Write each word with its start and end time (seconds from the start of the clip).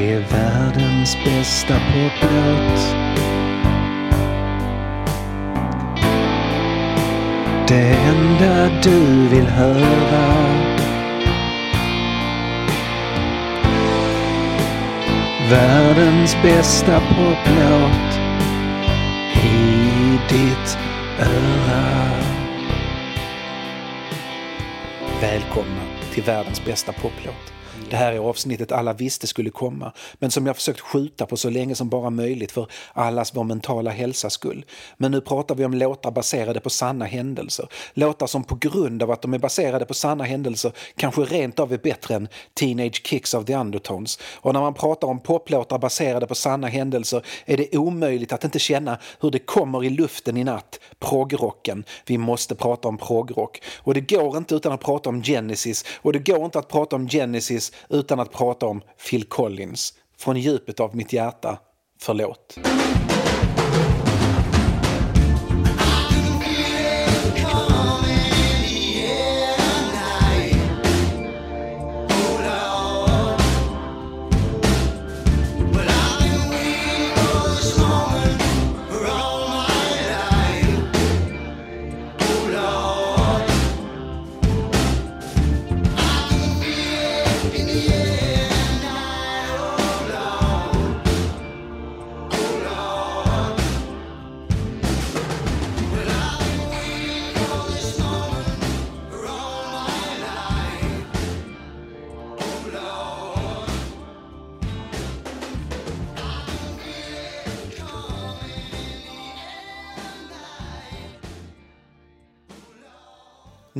Det 0.00 0.12
är 0.12 0.20
världens 0.20 1.16
bästa 1.24 1.74
poplåt. 1.74 2.96
Det 7.68 7.94
enda 7.94 8.80
du 8.82 9.28
vill 9.28 9.46
höra. 9.46 10.36
Världens 15.50 16.36
bästa 16.42 17.00
poplåt 17.00 18.20
i 19.44 20.18
ditt 20.28 20.78
öra. 21.18 22.10
Välkomna 25.20 25.82
till 26.14 26.22
världens 26.22 26.64
bästa 26.64 26.92
poplåt. 26.92 27.49
Det 27.90 27.96
här 27.96 28.12
är 28.12 28.18
avsnittet 28.18 28.72
alla 28.72 28.92
visste 28.92 29.26
skulle 29.26 29.50
komma, 29.50 29.92
men 30.14 30.30
som 30.30 30.46
jag 30.46 30.56
försökt 30.56 30.80
skjuta 30.80 31.26
på 31.26 31.36
så 31.36 31.50
länge 31.50 31.74
som 31.74 31.88
bara 31.88 32.10
möjligt 32.10 32.52
för 32.52 32.66
allas 32.92 33.36
vår 33.36 33.44
mentala 33.44 33.90
hälsas 33.90 34.32
skull. 34.32 34.64
Men 34.96 35.10
nu 35.10 35.20
pratar 35.20 35.54
vi 35.54 35.64
om 35.64 35.74
låtar 35.74 36.10
baserade 36.10 36.60
på 36.60 36.70
sanna 36.70 37.04
händelser. 37.04 37.68
Låtar 37.94 38.26
som 38.26 38.44
på 38.44 38.54
grund 38.54 39.02
av 39.02 39.10
att 39.10 39.22
de 39.22 39.34
är 39.34 39.38
baserade 39.38 39.84
på 39.84 39.94
sanna 39.94 40.24
händelser 40.24 40.72
kanske 40.96 41.20
rent 41.20 41.60
av 41.60 41.72
är 41.72 41.78
bättre 41.78 42.14
än 42.14 42.28
Teenage 42.54 43.06
Kicks 43.06 43.34
of 43.34 43.44
the 43.44 43.54
Undertones. 43.54 44.18
Och 44.34 44.52
när 44.52 44.60
man 44.60 44.74
pratar 44.74 45.08
om 45.08 45.20
poplåtar 45.20 45.78
baserade 45.78 46.26
på 46.26 46.34
sanna 46.34 46.66
händelser 46.66 47.22
är 47.46 47.56
det 47.56 47.76
omöjligt 47.76 48.32
att 48.32 48.44
inte 48.44 48.58
känna 48.58 48.98
hur 49.20 49.30
det 49.30 49.38
kommer 49.38 49.84
i 49.84 49.90
luften 49.90 50.36
i 50.36 50.44
natt. 50.44 50.80
Proggrocken. 50.98 51.84
Vi 52.06 52.18
måste 52.18 52.54
prata 52.54 52.88
om 52.88 52.98
proggrock. 52.98 53.62
Och 53.78 53.94
det 53.94 54.00
går 54.00 54.36
inte 54.36 54.54
utan 54.54 54.72
att 54.72 54.80
prata 54.80 55.08
om 55.08 55.22
Genesis. 55.22 55.84
Och 55.96 56.12
det 56.12 56.18
går 56.18 56.44
inte 56.44 56.58
att 56.58 56.68
prata 56.68 56.96
om 56.96 57.08
Genesis 57.08 57.72
utan 57.88 58.20
att 58.20 58.32
prata 58.32 58.66
om 58.66 58.82
Phil 59.10 59.24
Collins. 59.24 59.94
Från 60.18 60.36
djupet 60.36 60.80
av 60.80 60.96
mitt 60.96 61.12
hjärta, 61.12 61.58
förlåt. 62.00 62.58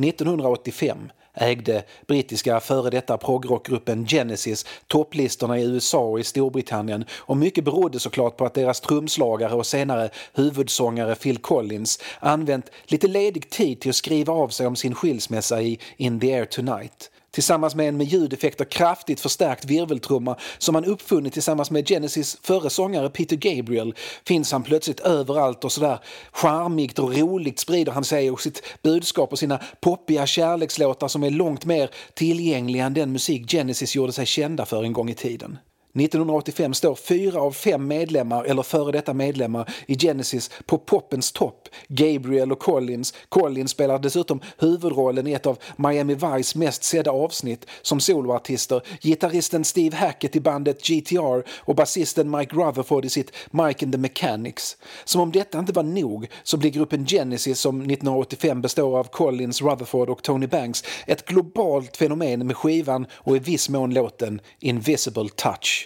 –1985 0.03 1.11
ägde 1.33 1.83
brittiska 2.07 2.59
före 2.59 2.89
detta 2.89 3.17
progrockgruppen 3.17 4.07
Genesis 4.07 4.65
topplistorna 4.87 5.59
i 5.59 5.63
USA 5.63 5.99
och 5.99 6.19
i 6.19 6.23
Storbritannien 6.23 7.05
och 7.11 7.37
mycket 7.37 7.63
berodde 7.63 7.99
såklart 7.99 8.37
på 8.37 8.45
att 8.45 8.53
deras 8.53 8.81
trumslagare 8.81 9.53
och 9.53 9.65
senare 9.65 10.09
huvudsångare 10.33 11.15
Phil 11.15 11.37
Collins 11.37 11.99
använt 12.19 12.65
lite 12.85 13.07
ledig 13.07 13.49
tid 13.49 13.79
till 13.79 13.89
att 13.89 13.95
skriva 13.95 14.33
av 14.33 14.49
sig 14.49 14.67
om 14.67 14.75
sin 14.75 14.95
skilsmässa 14.95 15.61
i 15.61 15.79
In 15.97 16.19
the 16.19 16.33
air 16.33 16.45
tonight. 16.45 17.11
Tillsammans 17.31 17.75
med 17.75 17.87
en 17.87 17.97
med 17.97 18.07
ljudeffekter 18.07 18.65
kraftigt 18.65 19.19
förstärkt 19.19 19.65
virveltrumma 19.65 20.37
som 20.57 20.75
han 20.75 20.85
uppfunnit 20.85 21.33
tillsammans 21.33 21.71
med 21.71 21.87
Genesis 21.87 22.37
förre 22.41 22.69
sångare 22.69 23.09
Peter 23.09 23.35
Gabriel 23.35 23.95
finns 24.27 24.51
han 24.51 24.63
plötsligt 24.63 24.99
överallt 24.99 25.63
och 25.63 25.71
sådär 25.71 25.99
charmigt 26.31 26.99
och 26.99 27.17
roligt 27.17 27.59
sprider 27.59 27.91
han 27.91 28.03
sig 28.03 28.31
och 28.31 28.41
sitt 28.41 28.63
budskap 28.83 29.31
och 29.31 29.39
sina 29.39 29.61
poppiga 29.81 30.25
kärlekslåtar 30.25 31.07
som 31.07 31.23
är 31.23 31.29
långt 31.29 31.65
mer 31.65 31.89
tillgängliga 32.13 32.85
än 32.85 32.93
den 32.93 33.11
musik 33.11 33.51
Genesis 33.51 33.95
gjorde 33.95 34.13
sig 34.13 34.25
kända 34.25 34.65
för 34.65 34.83
en 34.83 34.93
gång 34.93 35.09
i 35.09 35.13
tiden. 35.13 35.57
1985 35.93 36.73
står 36.73 36.95
fyra 36.95 37.41
av 37.41 37.51
fem 37.51 37.87
medlemmar, 37.87 38.43
eller 38.43 38.63
före 38.63 38.91
detta 38.91 39.13
medlemmar, 39.13 39.73
i 39.85 39.97
Genesis 39.97 40.51
på 40.65 40.77
poppens 40.77 41.31
topp. 41.31 41.69
Gabriel 41.87 42.51
och 42.51 42.59
Collins. 42.59 43.13
Collins 43.29 43.71
spelar 43.71 43.99
dessutom 43.99 44.41
huvudrollen 44.57 45.27
i 45.27 45.33
ett 45.33 45.45
av 45.45 45.57
Miami 45.75 46.15
Vice 46.15 46.57
mest 46.57 46.83
sedda 46.83 47.11
avsnitt 47.11 47.65
som 47.81 47.99
soloartister. 47.99 48.81
Gitarristen 49.01 49.63
Steve 49.63 49.97
Hackett 49.97 50.35
i 50.35 50.39
bandet 50.39 50.87
GTR 50.87 51.43
och 51.59 51.75
basisten 51.75 52.31
Mike 52.31 52.55
Rutherford 52.55 53.05
i 53.05 53.09
sitt 53.09 53.31
Mike 53.51 53.85
and 53.85 53.93
the 53.93 53.97
Mechanics. 53.97 54.77
Som 55.05 55.21
om 55.21 55.31
detta 55.31 55.59
inte 55.59 55.73
var 55.73 55.83
nog 55.83 56.27
så 56.43 56.57
blir 56.57 56.69
gruppen 56.69 57.05
Genesis 57.05 57.59
som 57.59 57.81
1985 57.81 58.61
består 58.61 58.99
av 58.99 59.03
Collins, 59.03 59.61
Rutherford 59.61 60.09
och 60.09 60.23
Tony 60.23 60.47
Banks 60.47 60.83
ett 61.07 61.25
globalt 61.25 61.97
fenomen 61.97 62.47
med 62.47 62.57
skivan 62.57 63.05
och 63.13 63.35
i 63.35 63.39
viss 63.39 63.69
mån 63.69 63.93
låten 63.93 64.41
Invisible 64.59 65.29
Touch. 65.35 65.80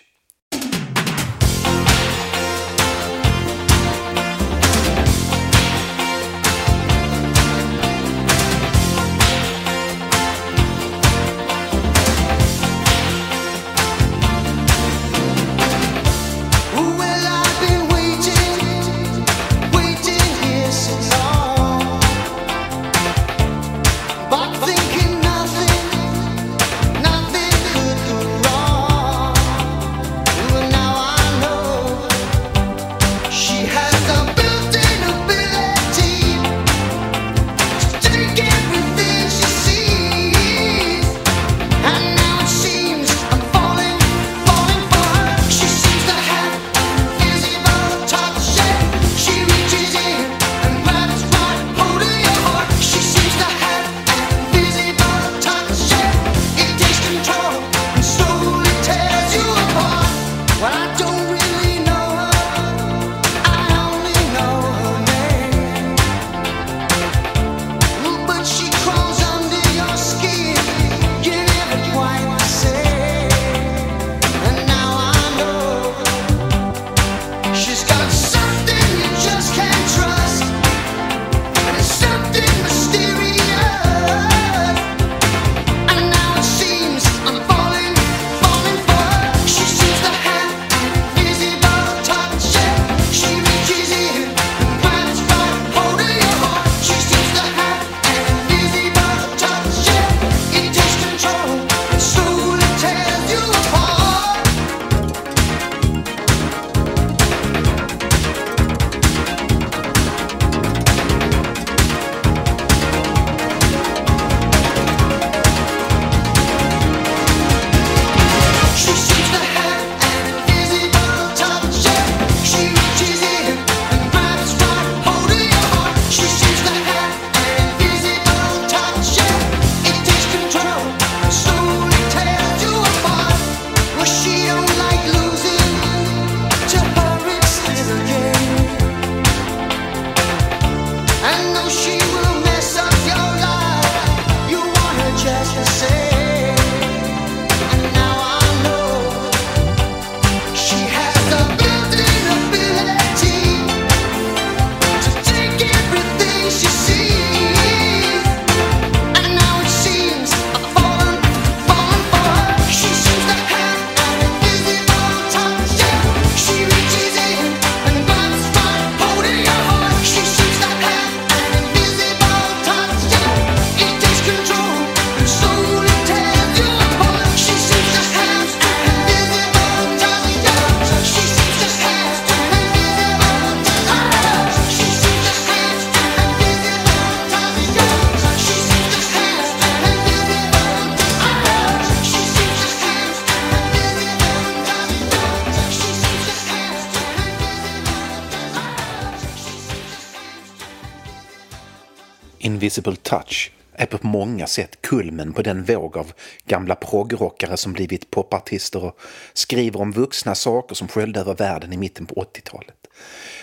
Invisible 202.78 202.96
Touch 202.96 203.52
är 203.74 203.86
på 203.86 204.08
många 204.08 204.48
sätt 204.48 204.82
kulmen 204.82 205.34
på 205.34 205.42
den 205.42 205.64
våg 205.64 205.98
av 205.98 206.14
gamla 206.46 206.76
proggrockare 206.76 207.58
som 207.58 207.74
blivit 207.74 208.12
popartister 208.12 208.84
och 208.84 209.00
skriver 209.34 209.82
om 209.82 209.92
vuxna 209.92 210.36
saker 210.36 210.76
som 210.76 210.88
sköljde 210.88 211.20
över 211.20 211.34
världen 211.36 211.74
i 211.74 211.78
mitten 211.78 212.06
på 212.06 212.16
80-talet. 212.16 212.76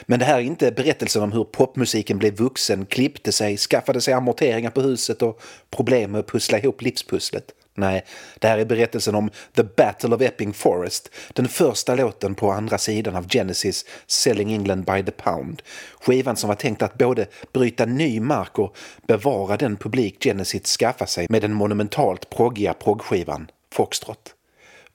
Men 0.06 0.18
det 0.18 0.24
här 0.24 0.36
är 0.36 0.42
inte 0.42 0.70
berättelsen 0.72 1.22
om 1.22 1.32
hur 1.32 1.44
popmusiken 1.44 2.18
blev 2.18 2.36
vuxen, 2.36 2.86
klippte 2.86 3.32
sig, 3.32 3.56
skaffade 3.56 4.00
sig 4.00 4.14
amorteringar 4.14 4.70
på 4.70 4.80
huset 4.80 5.22
och 5.22 5.42
problem 5.70 6.10
med 6.10 6.18
att 6.18 6.26
pussla 6.26 6.58
ihop 6.58 6.82
livspusslet. 6.82 7.44
Nej, 7.74 8.04
det 8.38 8.48
här 8.48 8.58
är 8.58 8.64
berättelsen 8.64 9.14
om 9.14 9.30
The 9.56 9.62
Battle 9.62 10.14
of 10.14 10.22
Epping 10.22 10.52
Forest, 10.52 11.10
den 11.32 11.48
första 11.48 11.94
låten 11.94 12.34
på 12.34 12.52
andra 12.52 12.78
sidan 12.78 13.16
av 13.16 13.28
Genesis 13.28 13.84
Selling 14.06 14.52
England 14.52 14.84
by 14.84 15.02
the 15.02 15.10
Pound. 15.10 15.62
Skivan 16.00 16.36
som 16.36 16.48
var 16.48 16.54
tänkt 16.54 16.82
att 16.82 16.98
både 16.98 17.26
bryta 17.52 17.84
ny 17.84 18.20
mark 18.20 18.58
och 18.58 18.76
bevara 19.06 19.56
den 19.56 19.76
publik 19.76 20.24
Genesis 20.24 20.76
skaffade 20.76 21.10
sig 21.10 21.26
med 21.28 21.42
den 21.42 21.52
monumentalt 21.52 22.30
proggiga 22.30 22.74
proggskivan 22.74 23.50
Foxtrot. 23.72 24.34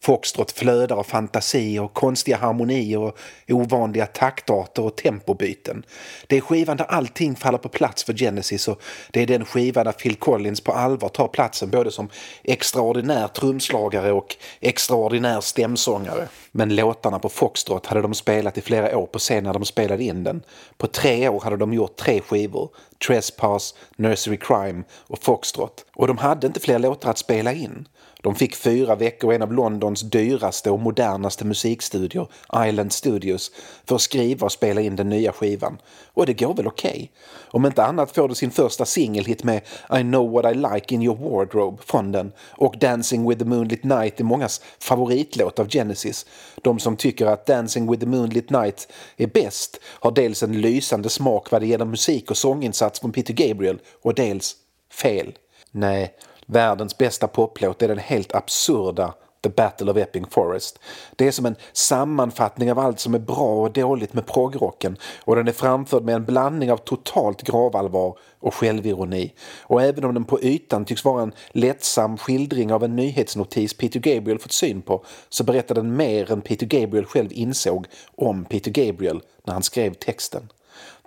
Foxtrot 0.02 0.52
flödar 0.52 0.96
av 0.96 1.04
fantasi 1.04 1.80
och 1.80 1.94
konstiga 1.94 2.38
harmonier 2.38 3.00
och 3.00 3.18
ovanliga 3.50 4.06
taktarter 4.06 4.84
och 4.84 4.96
tempobyten. 4.96 5.86
Det 6.28 6.38
är 6.38 6.42
skivan 6.42 6.78
där 6.78 6.86
allting 6.86 7.36
faller 7.36 7.58
på 7.58 7.70
plats 7.70 8.04
för 8.04 8.14
Genesis 8.14 8.68
och 8.68 8.82
det 9.12 9.22
är 9.22 9.28
den 9.28 9.46
skivan 9.46 9.86
där 9.86 9.92
Phil 9.92 10.16
Collins 10.16 10.62
på 10.62 10.72
allvar 10.72 11.10
tar 11.10 11.28
platsen 11.28 11.70
både 11.70 11.92
som 11.92 12.10
extraordinär 12.44 13.28
trumslagare 13.28 14.12
och 14.12 14.36
extraordinär 14.60 15.42
stämsångare. 15.42 16.28
Men 16.52 16.76
låtarna 16.76 17.20
på 17.20 17.30
Foxtrot 17.30 17.86
hade 17.86 18.02
de 18.02 18.14
spelat 18.14 18.58
i 18.58 18.62
flera 18.62 18.98
år 18.98 19.06
på 19.06 19.20
scen 19.20 19.44
när 19.44 19.54
de 19.54 19.66
spelade 19.66 20.04
in 20.04 20.24
den. 20.24 20.44
På 20.78 20.88
tre 20.88 21.30
år 21.30 21.40
hade 21.40 21.58
de 21.58 21.74
gjort 21.74 21.96
tre 21.96 22.22
skivor. 22.22 22.70
Trespass, 23.08 23.76
Nursery 23.96 24.38
Crime 24.38 24.84
och 24.92 25.24
Foxtrot. 25.24 25.86
Och 25.96 26.08
de 26.08 26.18
hade 26.18 26.48
inte 26.48 26.60
fler 26.60 26.80
låtar 26.80 27.10
att 27.10 27.18
spela 27.18 27.54
in. 27.54 27.88
De 28.28 28.36
fick 28.36 28.56
fyra 28.56 28.96
veckor 28.96 29.32
i 29.32 29.36
en 29.36 29.42
av 29.42 29.54
Londons 29.54 30.02
dyraste 30.02 30.72
och 30.72 30.80
modernaste 30.80 31.46
musikstudior, 31.46 32.28
Island 32.68 32.94
Studios, 32.94 33.52
för 33.86 33.96
att 33.96 34.02
skriva 34.02 34.46
och 34.46 34.52
spela 34.52 34.82
in 34.82 34.96
den 34.96 35.10
nya 35.10 35.32
skivan. 35.32 35.78
Och 36.14 36.26
det 36.26 36.34
går 36.34 36.54
väl 36.54 36.68
okej. 36.68 36.90
Okay. 36.90 37.08
Om 37.52 37.66
inte 37.66 37.84
annat 37.84 38.16
får 38.16 38.28
du 38.28 38.36
sin 38.36 38.52
första 38.52 38.86
singelhit 38.86 39.44
med 39.44 39.62
I 40.00 40.02
know 40.02 40.32
what 40.32 40.56
I 40.56 40.58
like 40.58 40.96
in 40.96 41.04
your 41.04 41.16
wardrobe 41.16 41.78
från 41.86 42.12
den 42.12 42.32
och 42.50 42.78
Dancing 42.80 43.30
with 43.30 43.40
the 43.40 43.46
Moonlit 43.46 43.84
Night 43.84 44.20
är 44.20 44.24
mångas 44.24 44.62
favoritlåt 44.80 45.60
av 45.60 45.70
Genesis. 45.70 46.26
De 46.62 46.80
som 46.80 46.96
tycker 46.98 47.26
att 47.26 47.46
Dancing 47.46 47.92
with 47.92 48.00
the 48.00 48.10
Moonlit 48.10 48.50
Night 48.50 48.94
är 49.18 49.28
bäst 49.28 49.80
har 49.84 50.12
dels 50.12 50.44
en 50.44 50.62
lysande 50.62 51.10
smak 51.10 51.52
vad 51.52 51.62
det 51.62 51.68
gäller 51.68 51.86
musik 51.86 52.32
och 52.32 52.38
sånginsats 52.38 53.00
från 53.00 53.12
Peter 53.12 53.34
Gabriel 53.34 53.80
och 54.02 54.14
dels 54.14 54.56
fel. 54.92 55.38
Nej, 55.72 56.14
Världens 56.50 56.98
bästa 56.98 57.28
poplåt 57.28 57.82
är 57.82 57.88
den 57.88 57.98
helt 57.98 58.36
absurda 58.36 59.14
The 59.44 59.50
Battle 59.50 59.92
of 59.92 59.98
Epping 59.98 60.26
Forest. 60.26 60.80
Det 61.16 61.28
är 61.28 61.32
som 61.32 61.46
en 61.46 61.56
sammanfattning 61.74 62.72
av 62.72 62.80
allt 62.80 63.00
som 63.00 63.16
är 63.16 63.20
bra 63.20 63.62
och 63.62 63.72
dåligt 63.72 64.14
med 64.14 64.26
proggrocken 64.26 64.98
och 65.24 65.36
den 65.36 65.48
är 65.48 65.52
framförd 65.52 66.04
med 66.04 66.16
en 66.16 66.26
blandning 66.26 66.72
av 66.72 66.78
totalt 66.78 67.42
gravallvar 67.42 68.18
och 68.40 68.54
självironi. 68.54 69.34
Och 69.62 69.82
även 69.82 70.04
om 70.04 70.14
den 70.14 70.24
på 70.24 70.42
ytan 70.42 70.86
tycks 70.86 71.06
vara 71.06 71.24
en 71.24 71.34
lättsam 71.52 72.18
skildring 72.18 72.74
av 72.74 72.84
en 72.84 72.96
nyhetsnotis 72.96 73.74
Peter 73.74 74.00
Gabriel 74.00 74.40
fått 74.40 74.52
syn 74.52 74.82
på 74.82 75.06
så 75.30 75.44
berättar 75.44 75.76
den 75.76 75.96
mer 75.96 76.32
än 76.32 76.42
Peter 76.42 76.66
Gabriel 76.66 77.06
själv 77.06 77.30
insåg 77.32 77.88
om 78.16 78.46
Peter 78.46 78.72
Gabriel 78.72 79.22
när 79.44 79.54
han 79.54 79.64
skrev 79.64 79.94
texten. 79.94 80.50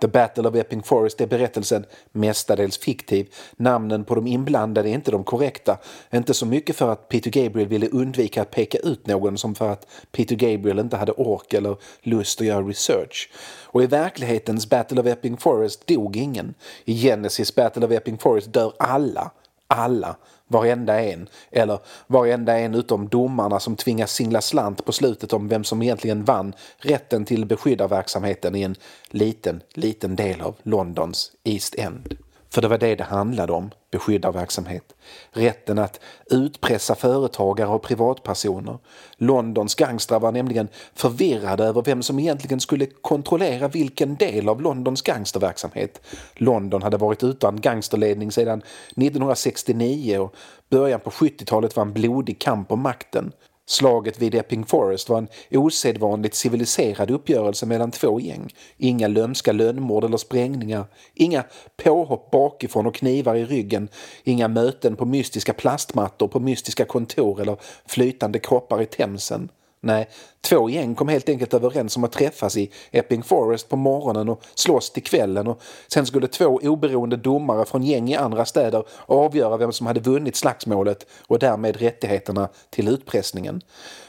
The 0.01 0.07
Battle 0.07 0.47
of 0.47 0.55
Epping 0.55 0.83
Forest 0.83 1.21
är 1.21 1.27
berättelsen 1.27 1.85
mestadels 2.11 2.77
fiktiv. 2.77 3.33
Namnen 3.57 4.03
på 4.03 4.15
de 4.15 4.27
inblandade 4.27 4.89
är 4.89 4.93
inte 4.93 5.11
de 5.11 5.23
korrekta. 5.23 5.77
Inte 6.11 6.33
så 6.33 6.45
mycket 6.45 6.75
för 6.75 6.91
att 6.91 7.09
Peter 7.09 7.31
Gabriel 7.31 7.67
ville 7.67 7.87
undvika 7.87 8.41
att 8.41 8.51
peka 8.51 8.77
ut 8.77 9.07
någon 9.07 9.37
som 9.37 9.55
för 9.55 9.69
att 9.69 9.87
Peter 10.11 10.35
Gabriel 10.35 10.79
inte 10.79 10.97
hade 10.97 11.11
ork 11.11 11.53
eller 11.53 11.77
lust 12.01 12.41
att 12.41 12.47
göra 12.47 12.61
research. 12.61 13.29
Och 13.63 13.83
i 13.83 13.87
verklighetens 13.87 14.69
Battle 14.69 15.01
of 15.01 15.07
Epping 15.07 15.37
Forest 15.37 15.87
dog 15.87 16.17
ingen. 16.17 16.53
I 16.85 17.01
Genesis 17.01 17.55
Battle 17.55 17.85
of 17.85 17.91
Epping 17.91 18.17
Forest 18.17 18.53
dör 18.53 18.73
alla. 18.79 19.31
Alla 19.67 20.15
Varenda 20.51 21.01
en. 21.01 21.29
Eller 21.51 21.79
varenda 22.07 22.59
en 22.59 22.75
utom 22.75 23.07
domarna 23.07 23.59
som 23.59 23.75
tvingas 23.75 24.11
singla 24.11 24.41
slant 24.41 24.85
på 24.85 24.91
slutet 24.91 25.33
om 25.33 25.47
vem 25.47 25.63
som 25.63 25.81
egentligen 25.81 26.23
vann 26.23 26.53
rätten 26.77 27.25
till 27.25 27.45
beskyddarverksamheten 27.45 28.55
i 28.55 28.61
en 28.61 28.75
liten, 29.09 29.61
liten 29.73 30.15
del 30.15 30.41
av 30.41 30.55
Londons 30.63 31.31
East 31.43 31.75
End. 31.75 32.17
För 32.53 32.61
det 32.61 32.67
var 32.67 32.77
det 32.77 32.95
det 32.95 33.03
handlade 33.03 33.53
om, 33.53 33.71
beskyddarverksamhet. 33.91 34.93
Rätten 35.31 35.79
att 35.79 35.99
utpressa 36.31 36.95
företagare 36.95 37.69
och 37.69 37.81
privatpersoner. 37.81 38.77
Londons 39.17 39.75
gangstrar 39.75 40.19
var 40.19 40.31
nämligen 40.31 40.67
förvirrade 40.93 41.63
över 41.63 41.81
vem 41.81 42.03
som 42.03 42.19
egentligen 42.19 42.59
skulle 42.59 42.85
kontrollera 42.85 43.67
vilken 43.67 44.15
del 44.15 44.49
av 44.49 44.61
Londons 44.61 45.01
gangsterverksamhet. 45.01 46.01
London 46.35 46.81
hade 46.81 46.97
varit 46.97 47.23
utan 47.23 47.61
gangsterledning 47.61 48.31
sedan 48.31 48.61
1969 48.89 50.19
och 50.19 50.35
början 50.69 50.99
på 50.99 51.09
70-talet 51.09 51.75
var 51.75 51.83
en 51.83 51.93
blodig 51.93 52.39
kamp 52.39 52.71
om 52.71 52.81
makten. 52.81 53.31
Slaget 53.71 54.21
vid 54.21 54.35
Epping 54.35 54.65
Forest 54.65 55.09
var 55.09 55.17
en 55.17 55.27
osedvanligt 55.51 56.35
civiliserad 56.35 57.11
uppgörelse 57.11 57.65
mellan 57.65 57.91
två 57.91 58.19
gäng. 58.19 58.53
Inga 58.77 59.07
lömska 59.07 59.51
lönnmord 59.51 60.03
eller 60.03 60.17
sprängningar, 60.17 60.85
inga 61.13 61.43
påhopp 61.83 62.31
bakifrån 62.31 62.87
och 62.87 62.95
knivar 62.95 63.35
i 63.35 63.45
ryggen, 63.45 63.89
inga 64.23 64.47
möten 64.47 64.95
på 64.95 65.05
mystiska 65.05 65.53
plastmattor 65.53 66.27
på 66.27 66.39
mystiska 66.39 66.85
kontor 66.85 67.41
eller 67.41 67.57
flytande 67.85 68.39
kroppar 68.39 68.81
i 68.81 68.85
Themsen. 68.85 69.49
Nej, 69.83 70.09
två 70.41 70.69
gäng 70.69 70.95
kom 70.95 71.07
helt 71.07 71.29
enkelt 71.29 71.53
överens 71.53 71.97
om 71.97 72.03
att 72.03 72.11
träffas 72.11 72.57
i 72.57 72.71
Epping 72.91 73.23
Forest 73.23 73.69
på 73.69 73.75
morgonen 73.75 74.29
och 74.29 74.43
slåss 74.55 74.89
till 74.89 75.03
kvällen 75.03 75.47
och 75.47 75.61
sen 75.87 76.05
skulle 76.05 76.27
två 76.27 76.59
oberoende 76.63 77.17
domare 77.17 77.65
från 77.65 77.83
gäng 77.83 78.09
i 78.09 78.15
andra 78.15 78.45
städer 78.45 78.83
avgöra 79.05 79.57
vem 79.57 79.71
som 79.71 79.87
hade 79.87 79.99
vunnit 79.99 80.35
slagsmålet 80.35 81.05
och 81.27 81.39
därmed 81.39 81.77
rättigheterna 81.77 82.49
till 82.69 82.87
utpressningen. 82.87 83.61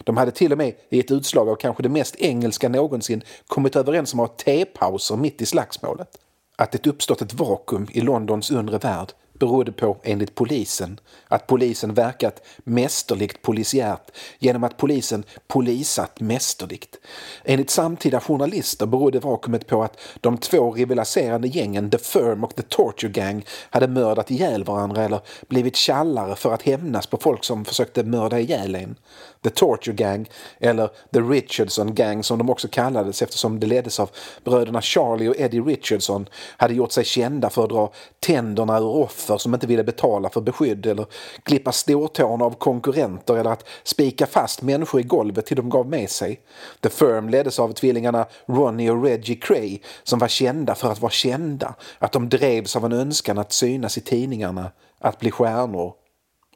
De 0.04 0.16
hade 0.16 0.30
till 0.30 0.52
och 0.52 0.58
med 0.58 0.74
i 0.88 1.00
ett 1.00 1.10
utslag 1.10 1.48
av 1.48 1.56
kanske 1.56 1.82
det 1.82 1.88
mest 1.88 2.16
engelska 2.16 2.68
någonsin 2.68 3.22
kommit 3.46 3.76
överens 3.76 4.14
om 4.14 4.20
att 4.20 4.30
ha 4.30 4.36
tepauser 4.36 5.16
mitt 5.16 5.42
i 5.42 5.46
slagsmålet. 5.46 6.08
Att 6.56 6.72
det 6.72 6.86
uppstått 6.86 7.22
ett 7.22 7.34
vakuum 7.34 7.86
i 7.90 8.00
Londons 8.00 8.50
undre 8.50 8.78
värld 8.78 9.12
berodde 9.42 9.72
på, 9.72 9.96
enligt 10.02 10.34
polisen, 10.34 11.00
att 11.28 11.46
polisen 11.46 11.94
verkat 11.94 12.42
mästerligt 12.64 13.42
polisiärt 13.42 14.10
genom 14.38 14.64
att 14.64 14.76
polisen 14.76 15.24
polisat 15.46 16.20
mästerligt. 16.20 16.96
Enligt 17.44 17.70
samtida 17.70 18.20
journalister 18.20 18.86
berodde 18.86 19.20
vakuumet 19.20 19.66
på 19.66 19.82
att 19.82 19.98
de 20.20 20.38
två 20.38 20.70
rivaliserande 20.72 21.48
gängen 21.48 21.90
The 21.90 21.98
Firm 21.98 22.44
och 22.44 22.54
The 22.54 22.62
Torture 22.62 23.12
Gang 23.12 23.44
hade 23.70 23.88
mördat 23.88 24.30
ihjäl 24.30 24.64
varandra 24.64 25.02
eller 25.02 25.20
blivit 25.48 25.76
tjallare 25.76 26.36
för 26.36 26.54
att 26.54 26.62
hämnas 26.62 27.06
på 27.06 27.16
folk 27.16 27.44
som 27.44 27.64
försökte 27.64 28.02
mörda 28.02 28.40
ihjäl 28.40 28.74
en. 28.74 28.96
The 29.42 29.50
Torture 29.50 29.96
Gang, 29.96 30.30
eller 30.60 30.90
The 31.12 31.20
Richardson 31.20 31.94
Gang 31.94 32.24
som 32.24 32.38
de 32.38 32.50
också 32.50 32.68
kallades 32.68 33.22
eftersom 33.22 33.60
det 33.60 33.66
leddes 33.66 34.00
av 34.00 34.10
bröderna 34.44 34.82
Charlie 34.82 35.28
och 35.28 35.36
Eddie 35.38 35.60
Richardson, 35.60 36.28
hade 36.56 36.74
gjort 36.74 36.92
sig 36.92 37.04
kända 37.04 37.50
för 37.50 37.64
att 37.64 37.70
dra 37.70 37.92
tänderna 38.20 38.78
ur 38.78 38.86
offer 38.86 39.38
som 39.38 39.54
inte 39.54 39.66
ville 39.66 39.84
betala 39.84 40.30
för 40.30 40.40
beskydd 40.40 40.86
eller 40.86 41.06
klippa 41.42 41.72
stortårna 41.72 42.44
av 42.44 42.50
konkurrenter 42.54 43.36
eller 43.36 43.50
att 43.50 43.68
spika 43.82 44.26
fast 44.26 44.62
människor 44.62 45.00
i 45.00 45.04
golvet 45.04 45.46
till 45.46 45.56
de 45.56 45.70
gav 45.70 45.86
med 45.86 46.10
sig. 46.10 46.40
The 46.80 46.90
Firm 46.90 47.28
leddes 47.28 47.58
av 47.58 47.72
tvillingarna 47.72 48.26
Ronnie 48.46 48.90
och 48.90 49.04
Reggie 49.04 49.36
Cray 49.36 49.78
som 50.02 50.18
var 50.18 50.28
kända 50.28 50.74
för 50.74 50.92
att 50.92 51.00
vara 51.00 51.12
kända, 51.12 51.74
att 51.98 52.12
de 52.12 52.28
drevs 52.28 52.76
av 52.76 52.84
en 52.84 52.92
önskan 52.92 53.38
att 53.38 53.52
synas 53.52 53.98
i 53.98 54.00
tidningarna, 54.00 54.70
att 54.98 55.18
bli 55.18 55.30
stjärnor, 55.30 55.94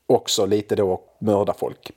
också 0.06 0.46
lite 0.46 0.76
då 0.76 1.00
mörda 1.18 1.54
folk. 1.54 1.92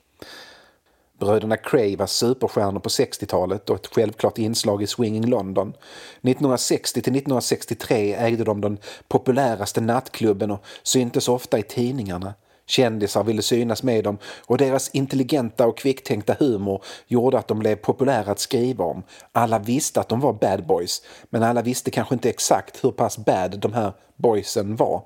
Bröderna 1.20 1.56
Cray 1.56 1.96
var 1.96 2.06
superstjärnor 2.06 2.80
på 2.80 2.88
60-talet 2.88 3.70
och 3.70 3.76
ett 3.76 3.94
självklart 3.94 4.38
inslag 4.38 4.82
i 4.82 4.86
Swinging 4.86 5.26
London. 5.26 5.68
1960 5.68 6.92
till 6.92 7.00
1963 7.00 8.14
ägde 8.14 8.44
de 8.44 8.60
den 8.60 8.78
populäraste 9.08 9.80
nattklubben 9.80 10.50
och 10.50 10.64
syntes 10.82 11.28
ofta 11.28 11.58
i 11.58 11.62
tidningarna. 11.62 12.34
Kändisar 12.66 13.24
ville 13.24 13.42
synas 13.42 13.82
med 13.82 14.04
dem 14.04 14.18
och 14.46 14.58
deras 14.58 14.88
intelligenta 14.88 15.66
och 15.66 15.78
kvicktänkta 15.78 16.36
humor 16.38 16.84
gjorde 17.06 17.38
att 17.38 17.48
de 17.48 17.58
blev 17.58 17.76
populära 17.76 18.32
att 18.32 18.40
skriva 18.40 18.84
om. 18.84 19.02
Alla 19.32 19.58
visste 19.58 20.00
att 20.00 20.08
de 20.08 20.20
var 20.20 20.32
bad 20.32 20.66
boys, 20.66 21.02
men 21.30 21.42
alla 21.42 21.62
visste 21.62 21.90
kanske 21.90 22.14
inte 22.14 22.30
exakt 22.30 22.84
hur 22.84 22.90
pass 22.90 23.18
bad 23.18 23.58
de 23.58 23.72
här 23.72 23.92
boysen 24.16 24.76
var. 24.76 25.02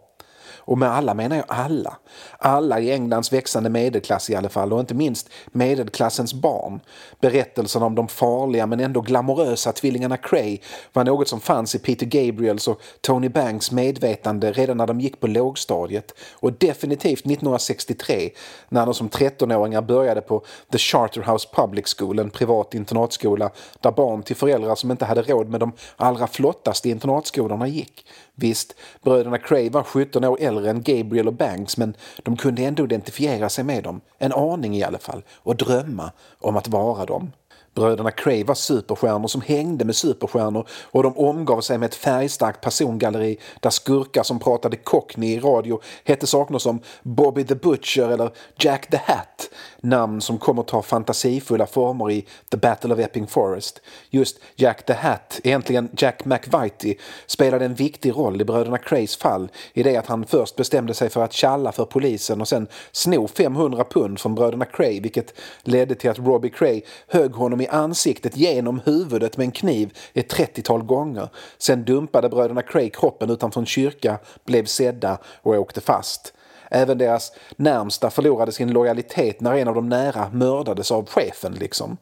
Och 0.66 0.78
med 0.78 0.90
alla 0.90 1.14
menar 1.14 1.36
jag 1.36 1.44
alla. 1.48 1.96
Alla 2.38 2.80
i 2.80 2.92
Englands 2.92 3.32
växande 3.32 3.70
medelklass 3.70 4.30
i 4.30 4.34
alla 4.34 4.48
fall 4.48 4.72
och 4.72 4.80
inte 4.80 4.94
minst 4.94 5.30
medelklassens 5.46 6.34
barn. 6.34 6.80
Berättelsen 7.20 7.82
om 7.82 7.94
de 7.94 8.08
farliga 8.08 8.66
men 8.66 8.80
ändå 8.80 9.00
glamorösa 9.00 9.72
tvillingarna 9.72 10.16
Cray 10.16 10.58
var 10.92 11.04
något 11.04 11.28
som 11.28 11.40
fanns 11.40 11.74
i 11.74 11.78
Peter 11.78 12.06
Gabriels 12.06 12.68
och 12.68 12.80
Tony 13.00 13.28
Banks 13.28 13.70
medvetande 13.70 14.52
redan 14.52 14.76
när 14.76 14.86
de 14.86 15.00
gick 15.00 15.20
på 15.20 15.26
lågstadiet 15.26 16.12
och 16.32 16.52
definitivt 16.52 17.20
1963 17.20 18.30
när 18.68 18.86
de 18.86 18.94
som 18.94 19.08
13-åringar 19.08 19.82
började 19.82 20.20
på 20.20 20.44
The 20.72 20.78
Charterhouse 20.78 21.48
Public 21.52 21.94
School, 21.98 22.18
en 22.18 22.30
privat 22.30 22.74
internatskola 22.74 23.50
där 23.80 23.90
barn 23.90 24.22
till 24.22 24.36
föräldrar 24.36 24.74
som 24.74 24.90
inte 24.90 25.04
hade 25.04 25.22
råd 25.22 25.48
med 25.48 25.60
de 25.60 25.72
allra 25.96 26.26
flottaste 26.26 26.88
internatskolorna 26.88 27.68
gick. 27.68 28.06
Visst, 28.34 28.74
bröderna 29.02 29.38
Cray 29.38 29.70
var 29.70 29.82
17 29.82 30.24
år 30.24 30.38
äldre 30.40 30.70
än 30.70 30.82
Gabriel 30.82 31.28
och 31.28 31.34
Banks 31.34 31.76
men 31.76 31.96
de 32.22 32.36
kunde 32.36 32.62
ändå 32.62 32.84
identifiera 32.84 33.48
sig 33.48 33.64
med 33.64 33.84
dem, 33.84 34.00
en 34.18 34.32
aning 34.32 34.76
i 34.76 34.82
alla 34.82 34.98
fall, 34.98 35.22
och 35.32 35.56
drömma 35.56 36.12
om 36.40 36.56
att 36.56 36.68
vara 36.68 37.04
dem. 37.04 37.32
Bröderna 37.74 38.10
Cray 38.10 38.44
var 38.44 38.54
superstjärnor 38.54 39.28
som 39.28 39.40
hängde 39.40 39.84
med 39.84 39.96
superstjärnor 39.96 40.68
och 40.82 41.02
de 41.02 41.18
omgav 41.18 41.60
sig 41.60 41.78
med 41.78 41.86
ett 41.86 41.94
färgstarkt 41.94 42.60
persongalleri 42.60 43.38
där 43.60 43.70
skurkar 43.70 44.22
som 44.22 44.38
pratade 44.38 44.76
cockney 44.76 45.34
i 45.34 45.40
radio 45.40 45.80
hette 46.04 46.26
saker 46.26 46.58
som 46.58 46.80
Bobby 47.02 47.44
the 47.44 47.54
Butcher 47.54 48.08
eller 48.08 48.30
Jack 48.58 48.90
the 48.90 48.96
Hat. 48.96 49.50
Namn 49.80 50.20
som 50.20 50.38
kommer 50.38 50.62
ta 50.62 50.82
fantasifulla 50.82 51.66
former 51.66 52.10
i 52.10 52.26
The 52.50 52.56
Battle 52.56 52.94
of 52.94 53.00
Epping 53.00 53.26
Forest. 53.26 53.80
Just 54.10 54.38
Jack 54.56 54.86
the 54.86 54.92
Hat, 54.92 55.40
egentligen 55.44 55.88
Jack 55.96 56.24
McVitie, 56.24 56.94
spelade 57.26 57.64
en 57.64 57.74
viktig 57.74 58.16
roll 58.16 58.40
i 58.40 58.44
bröderna 58.44 58.78
Crays 58.78 59.16
fall 59.16 59.48
i 59.72 59.82
det 59.82 59.96
att 59.96 60.06
han 60.06 60.26
först 60.26 60.56
bestämde 60.56 60.94
sig 60.94 61.10
för 61.10 61.22
att 61.22 61.32
tjalla 61.32 61.72
för 61.72 61.84
polisen 61.84 62.40
och 62.40 62.48
sen 62.48 62.66
sno 62.92 63.28
500 63.28 63.84
pund 63.84 64.20
från 64.20 64.34
bröderna 64.34 64.64
Cray 64.64 65.00
vilket 65.00 65.34
ledde 65.62 65.94
till 65.94 66.10
att 66.10 66.18
Robbie 66.18 66.50
Cray 66.50 66.82
högg 67.08 67.32
honom 67.34 67.60
i 67.64 67.68
ansiktet 67.68 68.36
genom 68.36 68.80
huvudet 68.84 69.36
med 69.36 69.44
en 69.44 69.52
kniv 69.52 69.98
ett 70.14 70.28
trettiotal 70.28 70.82
gånger. 70.82 71.28
Sen 71.58 71.84
dumpade 71.84 72.28
bröderna 72.28 72.62
Cray 72.62 72.90
kroppen 72.90 73.30
utanför 73.30 73.60
en 73.60 73.66
kyrka, 73.66 74.18
blev 74.44 74.64
sedda 74.64 75.18
och 75.42 75.54
åkte 75.54 75.80
fast. 75.80 76.32
Även 76.70 76.98
deras 76.98 77.32
närmsta 77.56 78.10
förlorade 78.10 78.52
sin 78.52 78.72
lojalitet 78.72 79.40
när 79.40 79.54
en 79.54 79.68
av 79.68 79.74
de 79.74 79.88
nära 79.88 80.30
mördades 80.32 80.92
av 80.92 81.08
chefen 81.08 81.52
liksom. 81.54 81.96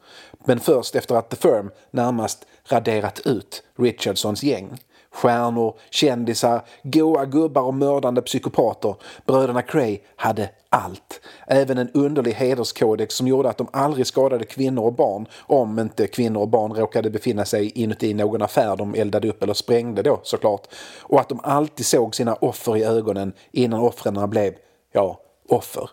Men 0.44 0.60
först 0.60 0.94
efter 0.94 1.14
att 1.14 1.30
The 1.30 1.36
Firm 1.36 1.70
närmast 1.90 2.46
raderat 2.64 3.20
ut 3.24 3.62
Richardsons 3.78 4.42
gäng. 4.42 4.78
Stjärnor, 5.12 5.74
kändisar, 5.90 6.62
goa 6.82 7.24
gubbar 7.24 7.62
och 7.62 7.74
mördande 7.74 8.22
psykopater. 8.22 8.94
Bröderna 9.26 9.62
Cray 9.62 9.98
hade 10.16 10.50
allt. 10.68 11.20
Även 11.46 11.78
en 11.78 11.90
underlig 11.94 12.32
hederskodex 12.32 13.14
som 13.14 13.28
gjorde 13.28 13.48
att 13.48 13.58
de 13.58 13.68
aldrig 13.72 14.06
skadade 14.06 14.44
kvinnor 14.44 14.84
och 14.84 14.92
barn 14.92 15.26
om 15.40 15.78
inte 15.78 16.06
kvinnor 16.06 16.40
och 16.40 16.48
barn 16.48 16.74
råkade 16.74 17.10
befinna 17.10 17.44
sig 17.44 17.70
inuti 17.70 18.14
någon 18.14 18.42
affär 18.42 18.76
de 18.76 18.94
eldade 18.94 19.28
upp 19.28 19.42
eller 19.42 19.54
sprängde 19.54 20.02
då 20.02 20.20
såklart. 20.22 20.66
Och 21.00 21.20
att 21.20 21.28
de 21.28 21.40
alltid 21.42 21.86
såg 21.86 22.14
sina 22.14 22.34
offer 22.34 22.76
i 22.76 22.84
ögonen 22.84 23.32
innan 23.52 23.80
offren 23.80 24.30
blev, 24.30 24.54
ja, 24.92 25.20
offer. 25.48 25.90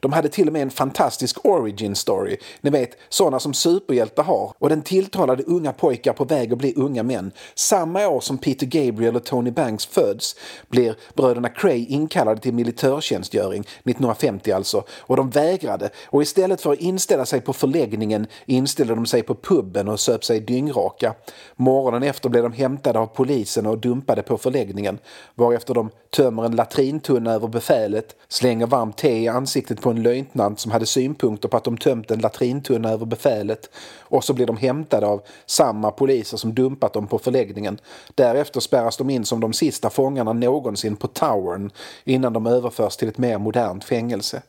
De 0.00 0.12
hade 0.12 0.28
till 0.28 0.46
och 0.46 0.52
med 0.52 0.62
en 0.62 0.70
fantastisk 0.70 1.44
origin 1.44 1.94
story. 1.94 2.36
Ni 2.60 2.70
vet, 2.70 2.90
sådana 3.08 3.40
som 3.40 3.54
superhjältar 3.54 4.22
har. 4.22 4.52
Och 4.58 4.68
den 4.68 4.82
tilltalade 4.82 5.42
unga 5.42 5.72
pojkar 5.72 6.12
på 6.12 6.24
väg 6.24 6.52
att 6.52 6.58
bli 6.58 6.74
unga 6.76 7.02
män. 7.02 7.32
Samma 7.54 8.08
år 8.08 8.20
som 8.20 8.38
Peter 8.38 8.66
Gabriel 8.66 9.16
och 9.16 9.24
Tony 9.24 9.50
Banks 9.50 9.86
föds 9.86 10.36
blir 10.68 10.96
bröderna 11.14 11.48
Cray 11.48 11.86
inkallade 11.86 12.40
till 12.40 12.54
militärtjänstgöring, 12.54 13.60
1950 13.60 14.52
alltså. 14.52 14.84
Och 14.98 15.16
de 15.16 15.30
vägrade. 15.30 15.90
Och 16.06 16.22
istället 16.22 16.60
för 16.60 16.72
att 16.72 16.78
inställa 16.78 17.26
sig 17.26 17.40
på 17.40 17.52
förläggningen 17.52 18.26
inställde 18.46 18.94
de 18.94 19.06
sig 19.06 19.22
på 19.22 19.34
puben 19.34 19.88
och 19.88 20.00
söp 20.00 20.24
sig 20.24 20.40
dyngraka. 20.40 21.14
Morgonen 21.56 22.02
efter 22.02 22.28
blev 22.28 22.42
de 22.42 22.52
hämtade 22.52 22.98
av 22.98 23.06
polisen 23.06 23.66
och 23.66 23.78
dumpade 23.78 24.22
på 24.22 24.38
förläggningen. 24.38 24.98
Varefter 25.34 25.74
de 25.74 25.90
tömmer 26.10 26.44
en 26.44 26.56
latrintunna 26.56 27.32
över 27.32 27.48
befälet, 27.48 28.16
slänger 28.28 28.66
varmt 28.66 28.96
te 28.96 29.18
i 29.18 29.28
ansiktet 29.28 29.65
på 29.74 29.90
en 29.90 30.02
löjtnant 30.02 30.60
som 30.60 30.72
hade 30.72 30.86
synpunkter 30.86 31.48
på 31.48 31.56
att 31.56 31.64
de 31.64 31.78
tömt 31.78 32.10
en 32.10 32.20
latrintunna 32.20 32.90
över 32.90 33.06
befälet 33.06 33.70
och 34.00 34.24
så 34.24 34.32
blir 34.32 34.46
de 34.46 34.56
hämtade 34.56 35.06
av 35.06 35.22
samma 35.46 35.90
poliser 35.90 36.36
som 36.36 36.54
dumpat 36.54 36.92
dem 36.92 37.06
på 37.06 37.18
förläggningen. 37.18 37.78
Därefter 38.14 38.60
spärras 38.60 38.96
de 38.96 39.10
in 39.10 39.24
som 39.24 39.40
de 39.40 39.52
sista 39.52 39.90
fångarna 39.90 40.32
någonsin 40.32 40.96
på 40.96 41.06
Towern 41.06 41.70
innan 42.04 42.32
de 42.32 42.46
överförs 42.46 42.96
till 42.96 43.08
ett 43.08 43.18
mer 43.18 43.38
modernt 43.38 43.84
fängelse. 43.84 44.42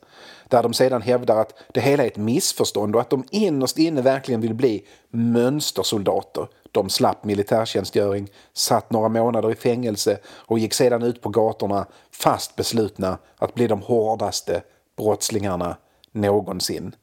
Där 0.50 0.64
de 0.64 0.74
sedan 0.74 1.02
hävdar 1.02 1.38
att 1.38 1.54
det 1.74 1.82
hela 1.82 2.04
är 2.04 2.08
ett 2.08 2.18
missförstånd 2.18 2.96
och 2.96 3.02
att 3.02 3.10
de 3.10 3.24
innerst 3.32 3.78
inne 3.78 4.02
verkligen 4.02 4.42
vill 4.42 4.54
bli 4.54 4.86
mönstersoldater. 5.10 6.48
De 6.72 6.90
slapp 6.90 7.24
militärtjänstgöring, 7.24 8.28
satt 8.54 8.92
några 8.92 9.10
månader 9.10 9.52
i 9.52 9.56
fängelse 9.56 10.20
och 10.26 10.60
gick 10.60 10.74
sedan 10.74 11.04
ut 11.04 11.22
på 11.22 11.30
gatorna 11.30 11.86
fast 12.12 12.56
beslutna 12.56 13.18
att 13.38 13.54
bli 13.54 13.68
de 13.68 13.82
hårdaste 13.82 14.62
brottslingarna 14.98 15.78
någonsin. 16.12 16.96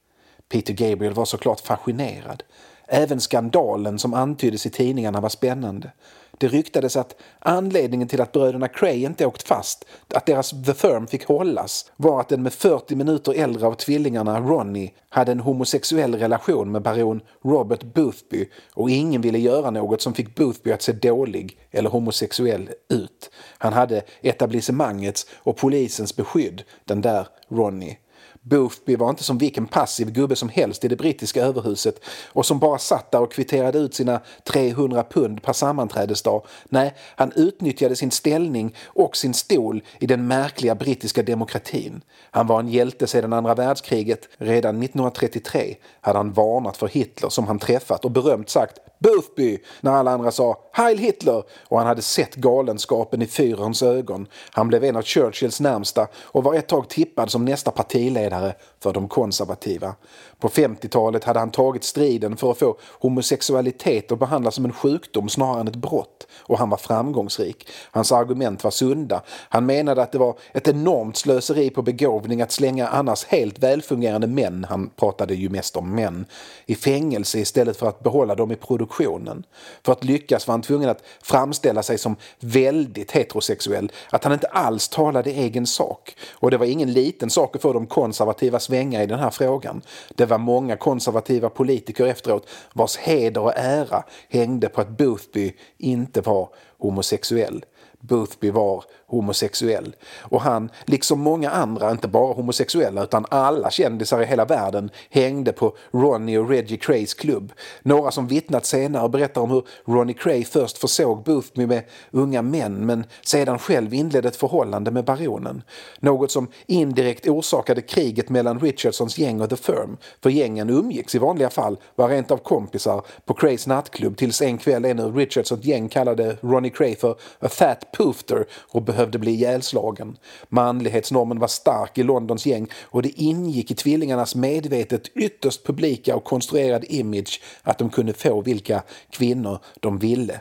Peter 0.48 0.72
Gabriel 0.72 1.14
var 1.14 1.24
såklart 1.24 1.60
fascinerad. 1.60 2.42
Även 2.88 3.20
skandalen 3.20 3.98
som 3.98 4.14
antyddes 4.14 4.66
i 4.66 4.70
tidningarna 4.70 5.20
var 5.20 5.28
spännande. 5.28 5.92
Det 6.38 6.48
ryktades 6.48 6.96
att 6.96 7.16
anledningen 7.38 8.08
till 8.08 8.20
att 8.20 8.32
bröderna 8.32 8.68
Cray 8.68 9.04
inte 9.04 9.26
åkt 9.26 9.42
fast, 9.42 9.84
att 10.14 10.26
deras 10.26 10.50
The 10.50 10.74
Firm 10.74 11.06
fick 11.06 11.24
hållas, 11.26 11.92
var 11.96 12.20
att 12.20 12.28
den 12.28 12.42
med 12.42 12.52
40 12.52 12.96
minuter 12.96 13.34
äldre 13.34 13.66
av 13.66 13.74
tvillingarna, 13.74 14.40
Ronnie, 14.40 14.92
hade 15.08 15.32
en 15.32 15.40
homosexuell 15.40 16.14
relation 16.14 16.72
med 16.72 16.82
baron 16.82 17.20
Robert 17.44 17.82
Boothby 17.82 18.48
och 18.74 18.90
ingen 18.90 19.20
ville 19.20 19.38
göra 19.38 19.70
något 19.70 20.02
som 20.02 20.14
fick 20.14 20.34
Boothby 20.34 20.72
att 20.72 20.82
se 20.82 20.92
dålig 20.92 21.58
eller 21.70 21.90
homosexuell 21.90 22.70
ut. 22.88 23.30
Han 23.58 23.72
hade 23.72 24.02
etablissemangets 24.22 25.26
och 25.34 25.56
polisens 25.56 26.16
beskydd, 26.16 26.62
den 26.84 27.00
där 27.00 27.28
Ronnie. 27.48 27.98
Boothby 28.44 28.96
var 28.96 29.10
inte 29.10 29.24
som 29.24 29.38
vilken 29.38 29.66
passiv 29.66 30.12
gubbe 30.12 30.36
som 30.36 30.48
helst 30.48 30.84
i 30.84 30.88
det 30.88 30.96
brittiska 30.96 31.42
överhuset 31.42 32.00
och 32.26 32.46
som 32.46 32.58
bara 32.58 32.78
satt 32.78 33.10
där 33.10 33.20
och 33.20 33.32
kvitterade 33.32 33.78
ut 33.78 33.94
sina 33.94 34.20
300 34.44 35.04
pund 35.10 35.42
per 35.42 35.52
sammanträdesdag. 35.52 36.42
Nej, 36.64 36.94
han 37.16 37.32
utnyttjade 37.36 37.96
sin 37.96 38.10
ställning 38.10 38.76
och 38.84 39.16
sin 39.16 39.34
stol 39.34 39.82
i 40.00 40.06
den 40.06 40.26
märkliga 40.26 40.74
brittiska 40.74 41.22
demokratin. 41.22 42.02
Han 42.30 42.46
var 42.46 42.60
en 42.60 42.68
hjälte 42.68 43.06
sedan 43.06 43.32
andra 43.32 43.54
världskriget. 43.54 44.28
Redan 44.36 44.82
1933 44.82 45.76
hade 46.00 46.18
han 46.18 46.32
varnat 46.32 46.76
för 46.76 46.88
Hitler 46.88 47.28
som 47.28 47.46
han 47.46 47.58
träffat 47.58 48.04
och 48.04 48.10
berömt 48.10 48.50
sagt 48.50 48.78
Boothby 48.98 49.58
när 49.80 49.92
alla 49.92 50.10
andra 50.10 50.30
sa 50.30 50.58
Heil 50.76 50.98
Hitler 50.98 51.42
och 51.68 51.78
han 51.78 51.86
hade 51.86 52.02
sett 52.02 52.34
galenskapen 52.34 53.22
i 53.22 53.26
führerns 53.26 53.82
ögon. 53.82 54.26
Han 54.50 54.68
blev 54.68 54.84
en 54.84 54.96
av 54.96 55.02
Churchills 55.02 55.60
närmsta 55.60 56.06
och 56.16 56.44
var 56.44 56.54
ett 56.54 56.68
tag 56.68 56.88
tippad 56.88 57.30
som 57.30 57.44
nästa 57.44 57.70
partiledare 57.70 58.54
för 58.84 58.92
de 58.92 59.08
konservativa. 59.08 59.94
På 60.38 60.48
50-talet 60.48 61.24
hade 61.24 61.38
han 61.38 61.50
tagit 61.50 61.84
striden 61.84 62.36
för 62.36 62.50
att 62.50 62.58
få 62.58 62.76
homosexualitet 63.00 64.12
att 64.12 64.18
behandlas 64.18 64.54
som 64.54 64.64
en 64.64 64.72
sjukdom 64.72 65.28
snarare 65.28 65.60
än 65.60 65.68
ett 65.68 65.76
brott 65.76 66.26
och 66.36 66.58
han 66.58 66.70
var 66.70 66.76
framgångsrik. 66.76 67.68
Hans 67.90 68.12
argument 68.12 68.64
var 68.64 68.70
sunda. 68.70 69.22
Han 69.28 69.66
menade 69.66 70.02
att 70.02 70.12
det 70.12 70.18
var 70.18 70.38
ett 70.52 70.68
enormt 70.68 71.16
slöseri 71.16 71.70
på 71.70 71.82
begåvning 71.82 72.42
att 72.42 72.52
slänga 72.52 72.88
annars 72.88 73.24
helt 73.24 73.58
välfungerande 73.58 74.26
män, 74.26 74.66
han 74.68 74.90
pratade 74.96 75.34
ju 75.34 75.48
mest 75.48 75.76
om 75.76 75.94
män, 75.94 76.26
i 76.66 76.74
fängelse 76.74 77.38
istället 77.38 77.76
för 77.76 77.88
att 77.88 78.02
behålla 78.02 78.34
dem 78.34 78.52
i 78.52 78.56
produktionen. 78.56 79.44
För 79.82 79.92
att 79.92 80.04
lyckas 80.04 80.46
var 80.46 80.52
han 80.52 80.62
tvungen 80.62 80.88
att 80.88 81.02
framställa 81.22 81.82
sig 81.82 81.98
som 81.98 82.16
väldigt 82.40 83.10
heterosexuell, 83.12 83.92
att 84.10 84.24
han 84.24 84.32
inte 84.32 84.46
alls 84.46 84.88
talade 84.88 85.30
egen 85.30 85.66
sak. 85.66 86.16
Och 86.32 86.50
det 86.50 86.58
var 86.58 86.66
ingen 86.66 86.92
liten 86.92 87.30
sak 87.30 87.56
att 87.56 87.62
få 87.62 87.72
de 87.72 87.86
konservativa 87.86 88.60
svänga 88.74 89.02
i 89.02 89.06
den 89.06 89.18
här 89.18 89.30
frågan. 89.30 89.82
Det 90.14 90.26
var 90.26 90.38
många 90.38 90.76
konservativa 90.76 91.48
politiker 91.48 92.06
efteråt 92.06 92.48
vars 92.72 92.96
heder 92.96 93.40
och 93.40 93.52
ära 93.56 94.04
hängde 94.28 94.68
på 94.68 94.80
att 94.80 94.98
Boothby 94.98 95.52
inte 95.78 96.20
var 96.20 96.48
homosexuell. 96.78 97.64
Boothby 98.00 98.50
var 98.50 98.84
homosexuell. 99.14 99.96
Och 100.20 100.40
han, 100.40 100.70
liksom 100.84 101.20
många 101.20 101.50
andra, 101.50 101.90
inte 101.90 102.08
bara 102.08 102.34
homosexuella 102.34 103.04
utan 103.04 103.26
alla 103.30 103.70
kändisar 103.70 104.22
i 104.22 104.26
hela 104.26 104.44
världen, 104.44 104.90
hängde 105.10 105.52
på 105.52 105.76
Ronnie 105.92 106.38
och 106.38 106.48
Reggie 106.48 106.76
Crays 106.76 107.14
klubb. 107.14 107.52
Några 107.82 108.10
som 108.10 108.26
vittnat 108.26 108.66
senare 108.66 109.08
berättar 109.08 109.40
om 109.40 109.50
hur 109.50 109.64
Ronnie 109.84 110.14
Cray 110.14 110.44
först 110.44 110.78
försåg 110.78 111.22
Boothby 111.22 111.66
med 111.66 111.82
unga 112.10 112.42
män 112.42 112.86
men 112.86 113.04
sedan 113.22 113.58
själv 113.58 113.94
inledde 113.94 114.28
ett 114.28 114.36
förhållande 114.36 114.90
med 114.90 115.04
baronen. 115.04 115.62
Något 116.00 116.30
som 116.30 116.48
indirekt 116.66 117.28
orsakade 117.28 117.82
kriget 117.82 118.28
mellan 118.28 118.60
Richardsons 118.60 119.18
gäng 119.18 119.40
och 119.40 119.50
The 119.50 119.56
Firm. 119.56 119.96
För 120.22 120.30
gängen 120.30 120.70
umgicks 120.70 121.14
i 121.14 121.18
vanliga 121.18 121.50
fall, 121.50 121.76
var 121.94 122.08
rent 122.08 122.30
av 122.30 122.36
kompisar, 122.36 123.02
på 123.24 123.34
Crays 123.34 123.66
nattklubb 123.66 124.16
tills 124.16 124.42
en 124.42 124.58
kväll 124.58 124.84
en 124.84 124.98
ur 124.98 125.12
Richardsons 125.12 125.64
gäng 125.64 125.88
kallade 125.88 126.36
Ronnie 126.40 126.70
Cray 126.70 126.96
för 126.96 127.16
a 127.40 127.48
fat 127.48 127.92
poofter 127.92 128.46
och 128.68 128.82
behövde 128.82 129.03
behövde 129.04 129.18
bli 129.18 129.30
ihjälslagen. 129.30 130.16
Manlighetsnormen 130.48 131.38
var 131.38 131.48
stark 131.48 131.98
i 131.98 132.02
Londons 132.02 132.46
gäng 132.46 132.68
och 132.82 133.02
det 133.02 133.20
ingick 133.20 133.70
i 133.70 133.74
tvillingarnas 133.74 134.34
medvetet 134.34 135.08
ytterst 135.14 135.66
publika 135.66 136.16
och 136.16 136.24
konstruerade 136.24 136.94
image 136.94 137.40
att 137.62 137.78
de 137.78 137.90
kunde 137.90 138.12
få 138.12 138.40
vilka 138.40 138.82
kvinnor 139.10 139.58
de 139.80 139.98
ville. 139.98 140.40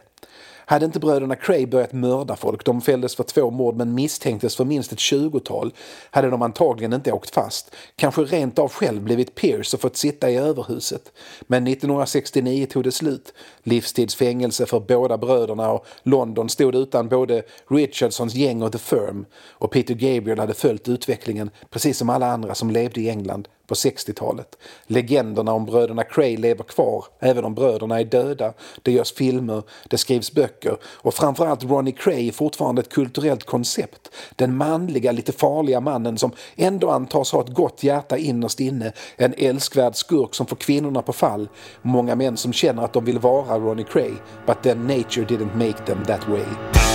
Hade 0.65 0.86
inte 0.86 1.00
bröderna 1.00 1.36
Cray 1.36 1.65
börjat 1.65 1.93
mörda 1.93 2.36
folk, 2.36 2.65
de 2.65 2.82
fälldes 2.82 3.15
för 3.15 3.24
två 3.24 3.51
mord 3.51 3.75
men 3.75 3.93
misstänktes 3.93 4.55
för 4.55 4.65
minst 4.65 4.91
ett 4.91 5.00
tjugotal, 5.00 5.74
hade 6.12 6.29
de 6.29 6.41
antagligen 6.41 6.93
inte 6.93 7.12
åkt 7.12 7.34
fast. 7.34 7.75
Kanske 7.96 8.22
rent 8.22 8.60
av 8.60 8.72
själv 8.72 9.01
blivit 9.01 9.36
Pierce 9.36 9.74
och 9.74 9.82
fått 9.82 9.98
sitta 9.98 10.29
i 10.29 10.38
överhuset. 10.38 11.12
Men 11.41 11.67
1969 11.67 12.65
tog 12.65 12.84
det 12.84 12.91
slut. 12.91 13.34
Livstidsfängelse 13.63 14.65
för 14.65 14.79
båda 14.79 15.17
bröderna 15.17 15.72
och 15.72 15.86
London 16.03 16.50
stod 16.50 16.75
utan 16.75 17.10
både 17.10 17.43
Richardsons 17.70 18.36
gäng 18.36 18.62
och 18.62 18.72
The 18.72 18.77
Firm. 18.77 19.25
Och 19.50 19.72
Peter 19.72 19.93
Gabriel 19.93 20.39
hade 20.39 20.53
följt 20.53 20.89
utvecklingen 20.89 21.50
precis 21.70 21.98
som 21.98 22.10
alla 22.10 22.27
andra 22.27 22.55
som 22.55 22.70
levde 22.70 23.01
i 23.01 23.10
England 23.10 23.48
på 23.73 23.77
60-talet. 23.77 24.57
Legenderna 24.87 25.53
om 25.53 25.65
bröderna 25.65 26.03
Cray 26.03 26.37
lever 26.37 26.63
kvar, 26.63 27.05
även 27.19 27.45
om 27.45 27.55
bröderna 27.55 27.99
är 27.99 28.03
döda. 28.03 28.53
Det 28.81 28.91
görs 28.91 29.13
filmer, 29.13 29.63
det 29.89 29.97
skrivs 29.97 30.31
böcker 30.31 30.77
och 30.83 31.13
framförallt 31.13 31.63
Ronnie 31.63 31.91
Cray 31.91 32.27
är 32.27 32.31
fortfarande 32.31 32.81
ett 32.81 32.89
kulturellt 32.89 33.43
koncept. 33.43 34.09
Den 34.35 34.57
manliga, 34.57 35.11
lite 35.11 35.31
farliga 35.31 35.79
mannen 35.79 36.17
som 36.17 36.31
ändå 36.55 36.89
antas 36.89 37.31
ha 37.31 37.41
ett 37.41 37.53
gott 37.53 37.83
hjärta 37.83 38.17
innerst 38.17 38.59
inne. 38.59 38.91
En 39.15 39.33
älskvärd 39.37 39.95
skurk 39.95 40.35
som 40.35 40.45
får 40.45 40.55
kvinnorna 40.55 41.01
på 41.01 41.13
fall. 41.13 41.49
Många 41.81 42.15
män 42.15 42.38
som 42.38 42.53
känner 42.53 42.83
att 42.83 42.93
de 42.93 43.05
vill 43.05 43.19
vara 43.19 43.59
Ronnie 43.59 43.83
Cray, 43.83 44.13
but 44.45 44.63
then 44.63 44.88
nature 44.88 45.25
didn't 45.25 45.55
make 45.55 45.86
them 45.86 46.05
that 46.05 46.27
way. 46.29 46.92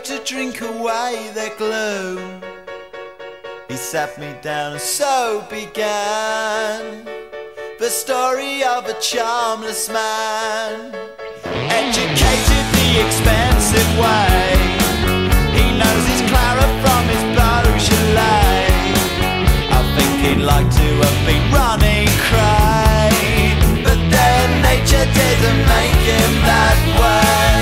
To 0.00 0.18
drink 0.24 0.60
away 0.60 1.30
their 1.34 1.54
gloom. 1.56 2.42
He 3.68 3.76
sat 3.76 4.18
me 4.18 4.34
down 4.42 4.72
and 4.72 4.80
so 4.80 5.46
began 5.48 7.04
the 7.78 7.88
story 7.88 8.64
of 8.64 8.86
a 8.86 8.94
charmless 9.00 9.88
man, 9.88 10.94
educated 11.70 12.64
the 12.78 12.90
expensive 13.06 13.90
way. 13.98 14.56
He 15.54 15.64
knows 15.78 16.04
his 16.10 16.22
Clara 16.28 16.66
from 16.82 17.02
his 17.14 17.24
Beaujolais. 17.36 18.66
I 19.70 19.80
think 19.96 20.12
he'd 20.24 20.42
like 20.42 20.70
to 20.70 20.88
have 21.04 21.20
been 21.28 21.44
running 21.54 22.08
cray, 22.26 23.54
but 23.84 23.98
then 24.10 24.62
nature 24.62 25.06
didn't 25.20 25.62
make 25.70 26.02
him 26.02 26.32
that 26.42 26.78
way. 26.98 27.53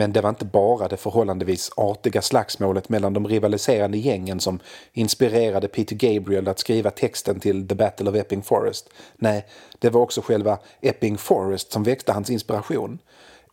Men 0.00 0.12
det 0.12 0.20
var 0.20 0.30
inte 0.30 0.44
bara 0.44 0.88
det 0.88 0.96
förhållandevis 0.96 1.70
artiga 1.76 2.22
slagsmålet 2.22 2.88
mellan 2.88 3.14
de 3.14 3.28
rivaliserande 3.28 3.98
gängen 3.98 4.40
som 4.40 4.60
inspirerade 4.92 5.68
Peter 5.68 5.96
Gabriel 5.96 6.48
att 6.48 6.58
skriva 6.58 6.90
texten 6.90 7.40
till 7.40 7.68
The 7.68 7.74
Battle 7.74 8.10
of 8.10 8.16
Epping 8.16 8.42
Forest. 8.42 8.88
Nej, 9.16 9.46
det 9.78 9.90
var 9.90 10.00
också 10.00 10.20
själva 10.20 10.58
Epping 10.80 11.18
Forest 11.18 11.72
som 11.72 11.82
väckte 11.82 12.12
hans 12.12 12.30
inspiration. 12.30 12.98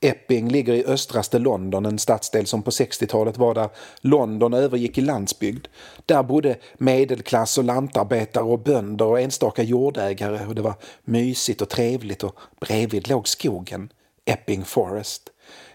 Epping 0.02 0.50
ligger 0.50 0.74
i 0.74 0.86
östraste 0.86 1.40
London, 1.40 1.86
en 1.86 2.00
stadsdel 2.00 2.46
som 2.46 2.64
på 2.64 2.72
60-talet 2.72 3.38
var 3.38 3.54
där 3.54 3.70
London 4.02 4.54
övergick 4.54 4.98
i 4.98 5.02
landsbygd. 5.02 5.68
Där 6.06 6.24
bodde 6.24 6.56
medelklass 6.78 7.58
och 7.58 7.64
lantarbetare 7.64 8.44
och 8.44 8.60
bönder 8.60 9.06
och 9.06 9.20
enstaka 9.20 9.64
jordägare 9.64 10.46
och 10.46 10.56
det 10.56 10.62
var 10.62 10.76
mysigt 11.04 11.62
och 11.62 11.70
trevligt 11.70 12.24
och 12.24 12.36
bredvid 12.60 13.08
låg 13.08 13.28
skogen, 13.28 13.90
Epping 14.26 14.66
Forest. 14.66 15.32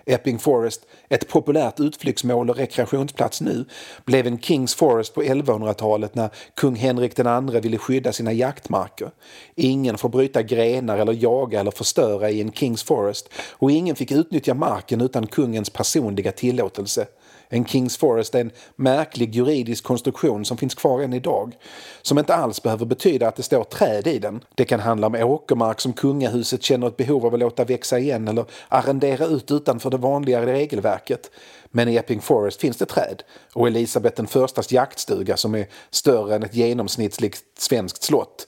Epping 0.07 0.39
Forest, 0.39 0.87
ett 1.09 1.29
populärt 1.29 1.81
utflyktsmål 1.81 2.51
och 2.51 2.57
rekreationsplats 2.57 3.41
nu, 3.41 3.65
blev 4.05 4.27
en 4.27 4.39
Kings 4.39 4.75
Forest 4.75 5.15
på 5.15 5.23
1100-talet 5.23 6.15
när 6.15 6.31
kung 6.55 6.77
Henrik 6.77 7.19
II 7.19 7.61
ville 7.61 7.79
skydda 7.79 8.13
sina 8.13 8.33
jaktmarker. 8.33 9.11
Ingen 9.55 9.99
får 9.99 10.09
bryta 10.09 10.43
grenar 10.43 10.99
eller 10.99 11.13
jaga 11.13 11.61
eller 11.61 11.71
förstöra 11.71 12.31
i 12.31 12.41
en 12.41 12.53
Kings 12.53 12.83
Forest 12.83 13.29
och 13.51 13.71
ingen 13.71 13.97
fick 13.97 14.13
utnyttja 14.13 14.55
marken 14.55 15.01
utan 15.01 15.27
kungens 15.27 15.71
personliga 15.71 16.33
tillåtelse. 16.33 17.07
En 17.55 17.65
Kings 17.65 17.97
Forest 17.97 18.35
är 18.35 18.41
en 18.41 18.51
märklig 18.77 19.35
juridisk 19.35 19.85
konstruktion 19.85 20.45
som 20.45 20.57
finns 20.57 20.75
kvar 20.75 21.01
än 21.01 21.13
idag. 21.13 21.57
Som 22.03 22.19
inte 22.19 22.35
alls 22.35 22.63
behöver 22.63 22.87
betyda 22.87 23.29
att 23.29 23.37
det 23.37 23.43
står 23.43 23.65
träd 23.65 24.07
i 24.07 24.19
den. 24.19 24.45
Det 24.55 24.65
kan 24.65 24.81
handla 24.81 25.07
om 25.07 25.15
åkermark 25.15 25.81
som 25.81 25.93
kungahuset 25.93 26.63
känner 26.63 26.87
ett 26.87 26.97
behov 26.97 27.27
av 27.27 27.35
att 27.35 27.41
låta 27.41 27.65
växa 27.65 27.99
igen 27.99 28.29
eller 28.29 28.45
arrendera 28.69 29.27
ut 29.27 29.51
utanför 29.51 29.91
det 29.91 29.97
vanliga 29.97 30.47
regelverket. 30.47 31.31
Men 31.71 31.89
i 31.89 31.95
Epping 31.95 32.21
Forest 32.21 32.61
finns 32.61 32.77
det 32.77 32.87
träd 32.87 33.23
och 33.53 33.67
Elisabeth 33.67 34.17
den 34.17 34.27
förstas 34.27 34.73
jaktstuga 34.73 35.37
som 35.37 35.55
är 35.55 35.67
större 35.91 36.35
än 36.35 36.43
ett 36.43 36.55
genomsnittligt 36.55 37.43
svenskt 37.59 38.03
slott. 38.03 38.47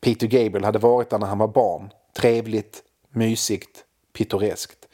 Peter 0.00 0.26
Gabriel 0.26 0.64
hade 0.64 0.78
varit 0.78 1.10
där 1.10 1.18
när 1.18 1.26
han 1.26 1.38
var 1.38 1.48
barn. 1.48 1.90
Trevligt, 2.16 2.82
mysigt, 3.14 3.84
pittoreskt 4.12 4.84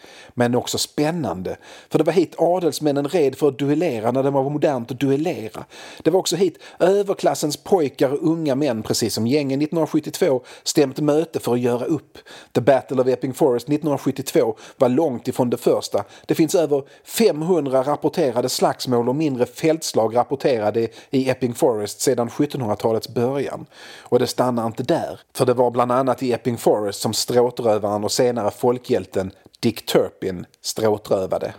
men 0.41 0.55
också 0.55 0.79
spännande. 0.79 1.57
För 1.89 1.99
det 1.99 2.05
var 2.05 2.13
hit 2.13 2.35
adelsmännen 2.39 3.09
red 3.09 3.37
för 3.37 3.49
att 3.49 3.59
duellera 3.59 4.11
när 4.11 4.23
det 4.23 4.31
var 4.31 4.51
modernt 4.51 4.91
att 4.91 5.01
duellera. 5.01 5.65
Det 6.03 6.11
var 6.11 6.21
också 6.21 6.37
hit 6.37 6.59
överklassens 6.79 7.57
pojkar 7.57 8.11
och 8.11 8.29
unga 8.29 8.55
män, 8.55 8.83
precis 8.83 9.15
som 9.15 9.27
gängen 9.27 9.63
1972, 9.63 10.43
stämt 10.63 11.01
möte 11.01 11.41
för 11.41 11.53
att 11.53 11.61
göra 11.61 11.85
upp. 11.85 12.19
The 12.53 12.61
Battle 12.61 13.03
of 13.03 13.09
Epping 13.09 13.35
Forest 13.35 13.69
1972 13.69 14.57
var 14.77 14.89
långt 14.89 15.29
ifrån 15.29 15.51
det 15.51 15.57
första. 15.57 16.05
Det 16.27 16.35
finns 16.35 16.55
över 16.55 16.83
500 17.05 17.83
rapporterade 17.83 18.49
slagsmål 18.49 19.09
och 19.09 19.17
mindre 19.17 19.47
fältslag 19.47 20.17
rapporterade 20.17 20.89
i 21.11 21.29
Epping 21.31 21.55
Forest 21.55 22.01
sedan 22.01 22.29
1700-talets 22.29 23.09
början. 23.09 23.67
Och 23.99 24.19
det 24.19 24.27
stannar 24.27 24.67
inte 24.67 24.83
där, 24.83 25.21
för 25.35 25.47
det 25.47 25.55
var 25.55 25.71
bland 25.71 25.93
annat 25.93 26.23
i 26.23 26.33
Epping 26.33 26.59
Forest 26.59 27.01
som 27.01 27.13
stråtrövaren 27.13 28.05
och 28.05 28.13
senare 28.13 28.51
folkhjälten 28.51 29.33
Dick 29.61 29.87
Turpin 29.87 30.30
stråtrövade. 30.61 31.55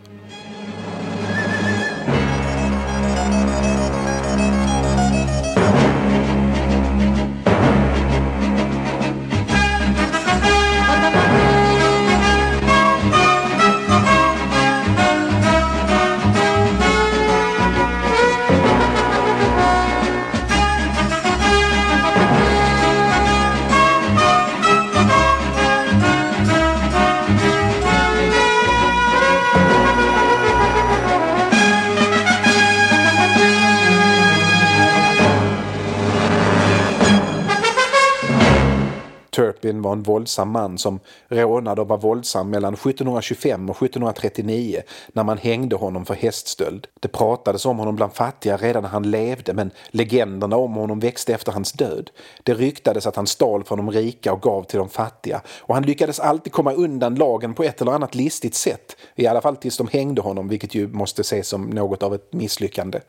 Var 39.91 39.97
en 39.97 40.03
våldsam 40.03 40.49
man 40.49 40.77
som 40.77 40.99
rånade 41.27 41.81
och 41.81 41.87
var 41.87 41.97
våldsam 41.97 42.49
mellan 42.49 42.73
1725 42.73 43.69
och 43.69 43.75
1739 43.75 44.81
när 45.13 45.23
man 45.23 45.37
hängde 45.37 45.75
honom 45.75 46.05
för 46.05 46.13
häststöld. 46.13 46.87
Det 46.99 47.07
pratades 47.07 47.65
om 47.65 47.79
honom 47.79 47.95
bland 47.95 48.13
fattiga 48.13 48.57
redan 48.57 48.83
när 48.83 48.89
han 48.89 49.11
levde 49.11 49.53
men 49.53 49.71
legenderna 49.91 50.55
om 50.55 50.73
honom 50.73 50.99
växte 50.99 51.33
efter 51.33 51.51
hans 51.51 51.71
död. 51.71 52.09
Det 52.43 52.53
ryktades 52.53 53.07
att 53.07 53.15
han 53.15 53.27
stal 53.27 53.63
från 53.63 53.77
de 53.77 53.91
rika 53.91 54.33
och 54.33 54.41
gav 54.41 54.63
till 54.63 54.79
de 54.79 54.89
fattiga 54.89 55.41
och 55.59 55.75
han 55.75 55.83
lyckades 55.83 56.19
alltid 56.19 56.53
komma 56.53 56.73
undan 56.73 57.15
lagen 57.15 57.53
på 57.53 57.63
ett 57.63 57.81
eller 57.81 57.91
annat 57.91 58.15
listigt 58.15 58.55
sätt. 58.55 58.95
I 59.15 59.27
alla 59.27 59.41
fall 59.41 59.55
tills 59.55 59.77
de 59.77 59.87
hängde 59.87 60.21
honom 60.21 60.47
vilket 60.47 60.75
ju 60.75 60.87
måste 60.87 61.21
ses 61.21 61.47
som 61.47 61.69
något 61.69 62.03
av 62.03 62.15
ett 62.15 62.33
misslyckande. 62.33 62.99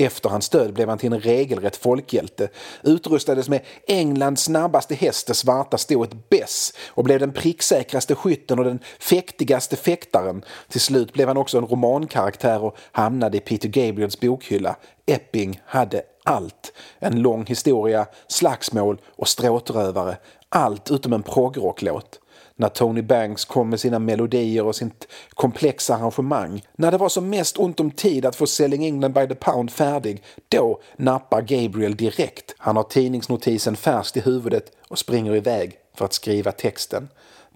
Efter 0.00 0.28
hans 0.28 0.48
död 0.48 0.72
blev 0.74 0.88
han 0.88 0.98
till 0.98 1.12
en 1.12 1.20
regelrätt 1.20 1.76
folkhjälte. 1.76 2.48
Utrustades 2.82 3.48
med 3.48 3.60
Englands 3.86 4.42
snabbaste 4.42 4.94
häst, 4.94 5.26
det 5.26 5.34
svarta 5.34 5.78
stoet 5.78 6.28
Bess 6.30 6.72
och 6.88 7.04
blev 7.04 7.20
den 7.20 7.32
pricksäkraste 7.32 8.14
skytten 8.14 8.58
och 8.58 8.64
den 8.64 8.78
fäktigaste 8.98 9.76
fäktaren. 9.76 10.44
Till 10.68 10.80
slut 10.80 11.12
blev 11.12 11.28
han 11.28 11.36
också 11.36 11.58
en 11.58 11.66
romankaraktär 11.66 12.64
och 12.64 12.76
hamnade 12.92 13.36
i 13.36 13.40
Peter 13.40 13.68
Gabriels 13.68 14.20
bokhylla. 14.20 14.76
Epping 15.06 15.60
hade 15.64 16.02
allt. 16.24 16.72
En 16.98 17.22
lång 17.22 17.46
historia, 17.46 18.06
slagsmål 18.28 19.00
och 19.16 19.28
stråtrövare. 19.28 20.16
Allt 20.48 20.90
utom 20.90 21.12
en 21.12 21.22
proggrocklåt 21.22 22.20
när 22.58 22.68
Tony 22.68 23.02
Banks 23.02 23.44
kom 23.44 23.70
med 23.70 23.80
sina 23.80 23.98
melodier 23.98 24.64
och 24.64 24.76
sitt 24.76 25.08
komplexa 25.30 25.94
arrangemang. 25.94 26.62
När 26.76 26.90
det 26.90 26.98
var 26.98 27.08
som 27.08 27.30
mest 27.30 27.58
ont 27.58 27.80
om 27.80 27.90
tid 27.90 28.26
att 28.26 28.36
få 28.36 28.46
Selling 28.46 28.84
England 28.84 29.12
by 29.12 29.26
the 29.26 29.34
Pound 29.34 29.70
färdig, 29.70 30.22
då 30.48 30.80
nappar 30.96 31.42
Gabriel 31.42 31.96
direkt. 31.96 32.54
Han 32.58 32.76
har 32.76 32.82
tidningsnotisen 32.82 33.76
färskt 33.76 34.16
i 34.16 34.20
huvudet 34.20 34.72
och 34.88 34.98
springer 34.98 35.34
iväg 35.34 35.76
för 35.94 36.04
att 36.04 36.12
skriva 36.12 36.52
texten. 36.52 37.08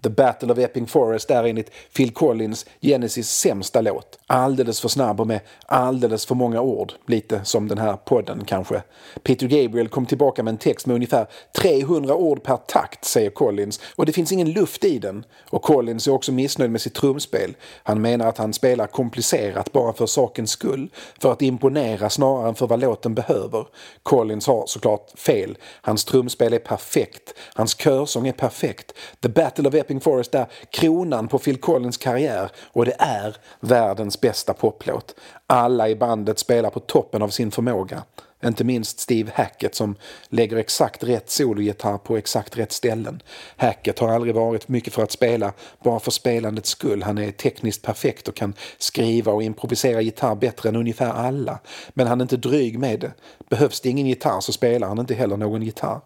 The 0.03 0.09
Battle 0.09 0.51
of 0.51 0.57
Epping 0.59 0.87
Forest 0.87 1.31
är 1.31 1.43
enligt 1.43 1.71
Phil 1.95 2.11
Collins 2.11 2.65
Genesis 2.81 3.29
sämsta 3.29 3.81
låt. 3.81 4.19
Alldeles 4.27 4.81
för 4.81 4.89
snabb 4.89 5.19
och 5.19 5.27
med 5.27 5.39
alldeles 5.65 6.25
för 6.25 6.35
många 6.35 6.61
ord. 6.61 6.93
Lite 7.07 7.41
som 7.43 7.67
den 7.67 7.77
här 7.77 7.95
podden 7.95 8.45
kanske. 8.45 8.81
Peter 9.23 9.47
Gabriel 9.47 9.87
kom 9.87 10.05
tillbaka 10.05 10.43
med 10.43 10.51
en 10.51 10.57
text 10.57 10.87
med 10.87 10.95
ungefär 10.95 11.27
300 11.57 12.15
ord 12.15 12.43
per 12.43 12.57
takt, 12.57 13.05
säger 13.05 13.29
Collins. 13.29 13.79
Och 13.95 14.05
det 14.05 14.11
finns 14.11 14.31
ingen 14.31 14.51
luft 14.51 14.83
i 14.83 14.99
den. 14.99 15.25
Och 15.49 15.61
Collins 15.61 16.07
är 16.07 16.11
också 16.11 16.31
missnöjd 16.31 16.71
med 16.71 16.81
sitt 16.81 16.93
trumspel. 16.93 17.55
Han 17.83 18.01
menar 18.01 18.27
att 18.27 18.37
han 18.37 18.53
spelar 18.53 18.87
komplicerat 18.87 19.71
bara 19.71 19.93
för 19.93 20.05
sakens 20.05 20.51
skull. 20.51 20.89
För 21.21 21.31
att 21.31 21.41
imponera 21.41 22.09
snarare 22.09 22.49
än 22.49 22.55
för 22.55 22.67
vad 22.67 22.79
låten 22.79 23.15
behöver. 23.15 23.67
Collins 24.03 24.47
har 24.47 24.63
såklart 24.67 25.11
fel. 25.15 25.57
Hans 25.81 26.05
trumspel 26.05 26.53
är 26.53 26.59
perfekt. 26.59 27.33
Hans 27.53 27.77
körsång 27.77 28.27
är 28.27 28.31
perfekt. 28.33 28.93
The 29.21 29.29
Battle 29.29 29.67
of 29.67 29.73
Epping 29.73 29.92
Epping 29.93 30.01
Forest 30.01 30.35
är 30.35 30.47
kronan 30.69 31.27
på 31.27 31.39
Phil 31.39 31.57
Collins 31.57 31.97
karriär 31.97 32.49
och 32.73 32.85
det 32.85 32.95
är 32.99 33.37
världens 33.59 34.21
bästa 34.21 34.53
poplåt. 34.53 35.15
Alla 35.47 35.89
i 35.89 35.95
bandet 35.95 36.39
spelar 36.39 36.69
på 36.69 36.79
toppen 36.79 37.21
av 37.21 37.29
sin 37.29 37.51
förmåga. 37.51 38.03
Inte 38.43 38.63
minst 38.63 38.99
Steve 38.99 39.31
Hackett 39.35 39.75
som 39.75 39.95
lägger 40.29 40.57
exakt 40.57 41.03
rätt 41.03 41.29
sologitarr 41.29 41.97
på 41.97 42.17
exakt 42.17 42.57
rätt 42.57 42.71
ställen. 42.71 43.21
Hackett 43.57 43.99
har 43.99 44.09
aldrig 44.09 44.35
varit 44.35 44.67
mycket 44.67 44.93
för 44.93 45.03
att 45.03 45.11
spela 45.11 45.53
bara 45.83 45.99
för 45.99 46.11
spelandets 46.11 46.69
skull. 46.69 47.03
Han 47.03 47.17
är 47.17 47.31
tekniskt 47.31 47.81
perfekt 47.81 48.27
och 48.27 48.35
kan 48.35 48.53
skriva 48.77 49.31
och 49.31 49.43
improvisera 49.43 50.01
gitarr 50.01 50.35
bättre 50.35 50.69
än 50.69 50.75
ungefär 50.75 51.11
alla. 51.11 51.59
Men 51.93 52.07
han 52.07 52.21
är 52.21 52.23
inte 52.23 52.37
dryg 52.37 52.79
med 52.79 52.99
det. 52.99 53.11
Behövs 53.49 53.81
det 53.81 53.89
ingen 53.89 54.07
gitarr 54.07 54.41
så 54.41 54.51
spelar 54.51 54.87
han 54.87 54.99
inte 54.99 55.13
heller 55.13 55.37
någon 55.37 55.61
gitarr. 55.61 56.01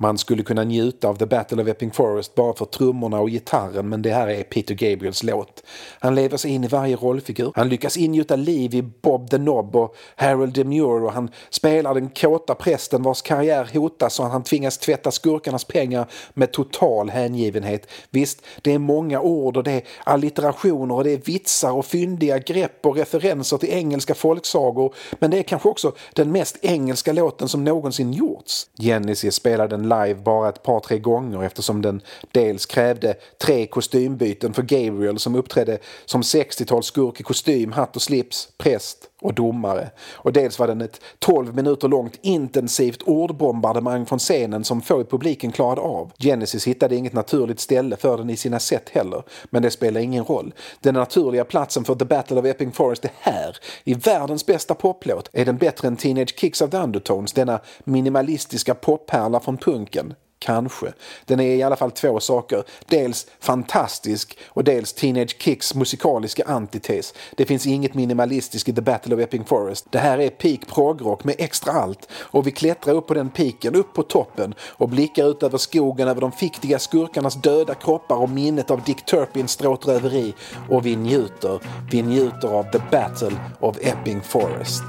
Man 0.00 0.18
skulle 0.18 0.42
kunna 0.42 0.64
njuta 0.64 1.08
av 1.08 1.14
The 1.14 1.26
Battle 1.26 1.62
of 1.62 1.68
Epping 1.68 1.90
Forest 1.90 2.34
bara 2.34 2.54
för 2.54 2.64
trummorna 2.64 3.20
och 3.20 3.28
gitarren 3.28 3.88
men 3.88 4.02
det 4.02 4.10
här 4.10 4.28
är 4.28 4.42
Peter 4.42 4.74
Gabriels 4.74 5.22
låt. 5.22 5.62
Han 6.00 6.14
lever 6.14 6.36
sig 6.36 6.50
in 6.50 6.64
i 6.64 6.68
varje 6.68 6.96
rollfigur. 6.96 7.52
Han 7.54 7.68
lyckas 7.68 7.96
ingjuta 7.96 8.36
liv 8.36 8.74
i 8.74 8.82
Bob 8.82 9.30
the 9.30 9.38
Nob 9.38 9.76
och 9.76 9.96
Harold 10.16 10.52
Demure 10.52 11.04
och 11.04 11.12
han 11.12 11.30
spelar 11.50 11.94
den 11.94 12.08
kåta 12.08 12.54
prästen 12.54 13.02
vars 13.02 13.22
karriär 13.22 13.70
hotas 13.74 14.20
och 14.20 14.26
han 14.26 14.42
tvingas 14.42 14.78
tvätta 14.78 15.10
skurkarnas 15.10 15.64
pengar 15.64 16.06
med 16.34 16.52
total 16.52 17.10
hängivenhet. 17.10 17.90
Visst, 18.10 18.42
det 18.62 18.74
är 18.74 18.78
många 18.78 19.20
ord 19.20 19.56
och 19.56 19.64
det 19.64 19.72
är 19.72 19.82
allitterationer 20.04 20.94
och 20.94 21.04
det 21.04 21.10
är 21.10 21.18
vitsar 21.18 21.72
och 21.72 21.86
fyndiga 21.86 22.38
grepp 22.38 22.86
och 22.86 22.96
referenser 22.96 23.58
till 23.58 23.70
engelska 23.70 24.14
folksagor 24.14 24.94
men 25.18 25.30
det 25.30 25.38
är 25.38 25.42
kanske 25.42 25.68
också 25.68 25.92
den 26.14 26.32
mest 26.32 26.56
engelska 26.62 27.12
låten 27.12 27.48
som 27.48 27.64
någonsin 27.64 28.12
gjorts. 28.12 28.66
Genesis 28.78 29.34
spelar 29.34 29.68
den 29.68 29.87
live 29.88 30.14
bara 30.14 30.48
ett 30.48 30.62
par 30.62 30.80
tre 30.80 30.98
gånger 30.98 31.42
eftersom 31.42 31.82
den 31.82 32.02
dels 32.32 32.66
krävde 32.66 33.14
tre 33.38 33.66
kostymbyten 33.66 34.54
för 34.54 34.62
Gabriel 34.62 35.18
som 35.18 35.34
uppträdde 35.34 35.78
som 36.04 36.22
60-talsskurk 36.22 37.20
i 37.20 37.22
kostym, 37.22 37.72
hatt 37.72 37.96
och 37.96 38.02
slips, 38.02 38.48
präst 38.58 39.07
och 39.20 39.34
domare. 39.34 39.90
Och 40.12 40.32
dels 40.32 40.58
var 40.58 40.66
den 40.66 40.80
ett 40.80 41.00
12 41.18 41.54
minuter 41.54 41.88
långt 41.88 42.18
intensivt 42.22 43.02
ordbombardemang 43.02 44.06
från 44.06 44.18
scenen 44.18 44.64
som 44.64 44.80
få 44.80 45.00
i 45.00 45.04
publiken 45.04 45.52
klarade 45.52 45.80
av. 45.80 46.12
Genesis 46.18 46.66
hittade 46.66 46.96
inget 46.96 47.12
naturligt 47.12 47.60
ställe 47.60 47.96
för 47.96 48.18
den 48.18 48.30
i 48.30 48.36
sina 48.36 48.58
set 48.58 48.88
heller, 48.88 49.22
men 49.50 49.62
det 49.62 49.70
spelar 49.70 50.00
ingen 50.00 50.24
roll. 50.24 50.54
Den 50.80 50.94
naturliga 50.94 51.44
platsen 51.44 51.84
för 51.84 51.94
The 51.94 52.04
Battle 52.04 52.40
of 52.40 52.46
Epping 52.46 52.72
Forest 52.72 53.04
är 53.04 53.10
här, 53.20 53.56
i 53.84 53.94
världens 53.94 54.46
bästa 54.46 54.74
poplåt. 54.74 55.30
Är 55.32 55.44
den 55.44 55.56
bättre 55.56 55.88
än 55.88 55.96
Teenage 55.96 56.38
Kicks 56.38 56.60
of 56.60 56.70
the 56.70 56.76
Undertones, 56.76 57.32
denna 57.32 57.60
minimalistiska 57.84 58.74
poppärla 58.74 59.40
från 59.40 59.56
punken? 59.56 60.14
Kanske. 60.38 60.92
Den 61.24 61.40
är 61.40 61.54
i 61.54 61.62
alla 61.62 61.76
fall 61.76 61.90
två 61.90 62.20
saker. 62.20 62.64
Dels 62.86 63.26
fantastisk 63.40 64.38
och 64.46 64.64
dels 64.64 64.92
Teenage 64.92 65.36
Kicks 65.38 65.74
musikaliska 65.74 66.44
antites. 66.46 67.14
Det 67.36 67.46
finns 67.46 67.66
inget 67.66 67.94
minimalistiskt 67.94 68.68
i 68.68 68.72
The 68.72 68.80
Battle 68.80 69.14
of 69.14 69.20
Epping 69.20 69.44
Forest. 69.44 69.86
Det 69.90 69.98
här 69.98 70.18
är 70.18 70.30
peak 70.30 70.60
progrock 70.66 71.24
med 71.24 71.34
extra 71.38 71.72
allt 71.72 72.08
och 72.12 72.46
vi 72.46 72.50
klättrar 72.50 72.94
upp 72.94 73.06
på 73.06 73.14
den 73.14 73.30
piken, 73.30 73.74
upp 73.74 73.94
på 73.94 74.02
toppen 74.02 74.54
och 74.60 74.88
blickar 74.88 75.30
ut 75.30 75.42
över 75.42 75.58
skogen 75.58 76.08
över 76.08 76.20
de 76.20 76.32
fiktiga 76.32 76.78
skurkarnas 76.78 77.34
döda 77.34 77.74
kroppar 77.74 78.16
och 78.16 78.30
minnet 78.30 78.70
av 78.70 78.82
Dick 78.82 79.04
Turpins 79.04 79.50
stråtröveri 79.50 80.34
och 80.68 80.86
vi 80.86 80.96
njuter. 80.96 81.60
Vi 81.90 82.02
njuter 82.02 82.48
av 82.48 82.62
The 82.62 82.80
Battle 82.90 83.36
of 83.60 83.78
Epping 83.80 84.20
Forest. 84.22 84.84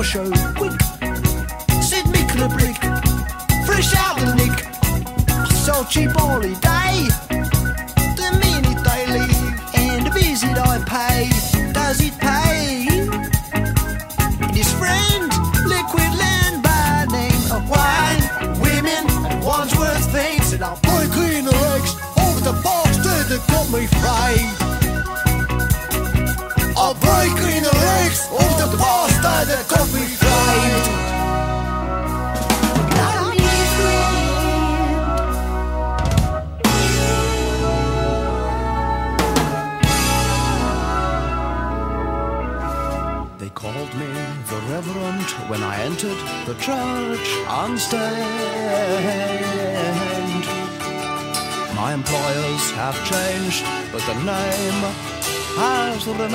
for 0.00 0.04
show. 0.04 0.30
Wink. 0.60 0.80
Sid 1.82 2.06
Micklabrick, 2.14 2.78
fresh 3.66 3.94
out 3.96 4.18
the 4.18 4.34
nick. 4.40 4.56
Salty 5.52 6.06
Bolly 6.06 6.54
Day, 6.68 7.08
the 8.16 8.30
minute 8.40 8.80
they 8.88 9.02
leave, 9.16 9.74
and 9.74 10.06
the 10.06 10.10
visit 10.10 10.56
I 10.56 10.78
pay. 10.86 11.28
Does 11.72 12.00
it 12.00 12.16
pay? 12.18 12.86
And 14.40 14.56
his 14.56 14.72
friend, 14.80 15.28
Liquid 15.66 16.12
Land 16.22 16.62
by 16.62 17.06
name 17.10 17.44
of 17.52 17.68
wine, 17.68 18.22
women, 18.60 19.04
and 19.30 19.44
Wandsworth 19.44 20.10
things, 20.12 20.52
and 20.54 20.64
I'll 20.64 20.80
break 20.82 21.12
in 21.36 21.44
the 21.44 21.56
legs 21.68 21.92
over 22.24 22.40
the 22.40 22.58
box 22.62 22.96
that 22.98 23.42
got 23.48 23.70
me 23.70 23.86
fried. 23.86 24.49
The 46.08 46.54
church 46.54 47.28
unstained. 47.46 48.00
My 51.76 51.92
employers 51.92 52.70
have 52.72 52.96
changed, 53.04 53.64
but 53.92 54.00
the 54.06 54.14
name 54.14 54.80
has 55.60 56.06
remained 56.06 56.30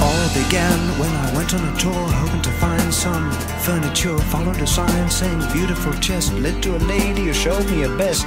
All 0.00 0.28
began 0.34 0.78
when 1.00 1.10
I 1.10 1.34
went 1.34 1.52
on 1.54 1.66
a 1.66 1.76
tour 1.76 1.92
hoping 1.92 2.42
to 2.42 2.50
find 2.52 2.94
some 2.94 3.32
furniture. 3.66 4.18
Followed 4.18 4.60
a 4.60 4.66
sign 4.68 5.10
saying 5.10 5.42
beautiful 5.52 5.92
chest. 5.94 6.32
Led 6.34 6.62
to 6.62 6.76
a 6.76 6.78
lady 6.78 7.24
who 7.24 7.32
showed 7.32 7.68
me 7.70 7.82
a 7.82 7.88
best. 7.96 8.24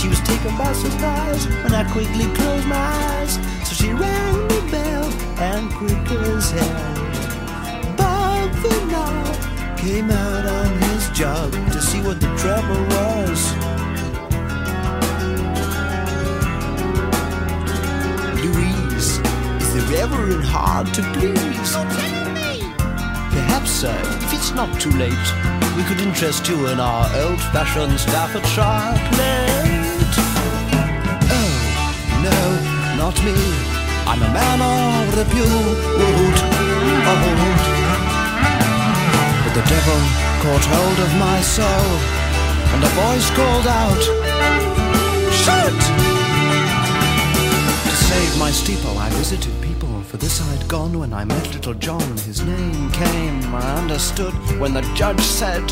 She 0.00 0.08
was 0.08 0.20
taken 0.20 0.56
by 0.56 0.72
surprise 0.72 1.46
when 1.46 1.74
I 1.74 1.84
quickly 1.92 2.24
closed 2.34 2.66
my 2.66 2.76
eyes. 2.76 3.38
So 3.68 3.74
she 3.74 3.92
bell 3.92 4.41
and 5.42 5.72
quick 5.72 6.10
as 6.20 6.52
hell. 6.52 7.96
Bob 7.96 8.50
the 8.62 8.74
now 8.86 9.76
came 9.76 10.08
out 10.08 10.46
on 10.46 10.70
his 10.82 11.08
job 11.10 11.50
to 11.72 11.80
see 11.82 12.00
what 12.00 12.20
the 12.20 12.30
trouble 12.36 12.82
was. 12.96 13.40
Louise 18.44 19.10
is 19.62 19.70
the 19.74 19.82
reverend 19.92 20.44
hard 20.44 20.86
to 20.94 21.02
please. 21.14 21.72
Oh, 21.74 21.86
Perhaps, 23.32 23.70
sir, 23.70 23.98
if 24.22 24.32
it's 24.32 24.52
not 24.54 24.70
too 24.80 24.92
late, 24.92 25.28
we 25.76 25.82
could 25.82 26.00
interest 26.00 26.48
you 26.48 26.68
in 26.68 26.78
our 26.78 27.04
old-fashioned 27.24 27.98
Staffordshire 27.98 28.94
plate. 29.10 30.14
Oh, 31.34 31.52
no, 32.22 32.96
not 32.96 33.16
me. 33.24 33.71
A 34.12 34.16
man 34.18 34.60
of 34.60 35.16
repute. 35.16 35.48
Old. 35.48 36.36
But 39.42 39.54
the 39.54 39.64
devil 39.68 40.00
caught 40.42 40.64
hold 40.64 40.98
of 41.00 41.10
my 41.18 41.40
soul, 41.40 41.88
and 42.72 42.84
a 42.84 42.88
voice 42.88 43.30
called 43.30 43.66
out, 43.66 44.02
Shut! 45.32 45.72
To 47.88 47.96
save 47.96 48.38
my 48.38 48.50
steeple, 48.50 48.98
I 48.98 49.08
visited 49.10 49.54
people, 49.62 50.02
for 50.02 50.18
this 50.18 50.42
I'd 50.42 50.68
gone 50.68 50.98
when 50.98 51.14
I 51.14 51.24
met 51.24 51.54
little 51.54 51.74
John. 51.74 52.16
His 52.18 52.42
name 52.44 52.90
came, 52.90 53.54
I 53.54 53.76
understood 53.78 54.34
when 54.60 54.74
the 54.74 54.82
judge 54.94 55.22
said, 55.22 55.62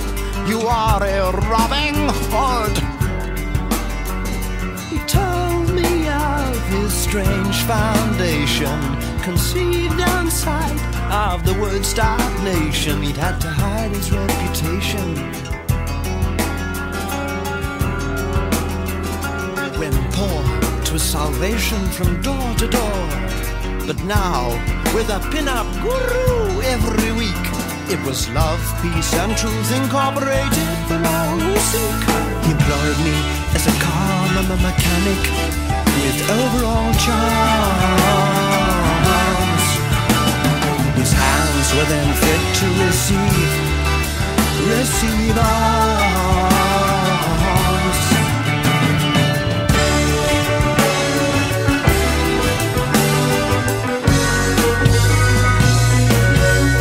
You 0.49 0.61
are 0.61 1.05
a 1.05 1.31
robbing 1.31 2.09
hood. 2.33 3.00
His 6.71 6.93
strange 6.93 7.57
foundation, 7.63 8.79
conceived 9.23 10.01
outside 10.01 10.79
of 11.11 11.45
the 11.45 11.55
Woodstock 11.61 12.21
nation. 12.43 13.03
He'd 13.03 13.17
had 13.17 13.41
to 13.41 13.49
hide 13.49 13.91
his 13.91 14.11
reputation. 14.11 15.09
When 19.81 19.95
poor, 20.17 20.43
'twas 20.85 21.03
salvation 21.03 21.83
from 21.97 22.23
door 22.23 22.49
to 22.61 22.67
door. 22.79 23.03
But 23.89 23.99
now, 24.05 24.41
with 24.95 25.09
a 25.11 25.21
pin-up 25.33 25.69
guru 25.83 26.61
every 26.75 27.13
week, 27.23 27.47
it 27.95 28.01
was 28.07 28.29
love, 28.31 28.63
peace, 28.83 29.13
and 29.23 29.37
truth 29.37 29.71
incorporated 29.81 30.71
for 30.89 31.01
all 31.15 31.37
who 31.45 31.55
seek. 31.71 32.01
He 32.45 32.51
employed 32.57 32.99
me 33.09 33.17
as 33.57 33.65
a 33.67 33.75
car 33.85 34.11
mechanic 34.63 35.70
with 36.03 36.31
overall 36.31 36.93
charms. 37.05 37.67
His 41.01 41.13
hands 41.13 41.69
were 41.75 41.89
then 41.95 42.11
fit 42.23 42.43
to 42.61 42.67
receive, 42.87 43.53
receive 44.73 45.37
arms. 45.39 46.31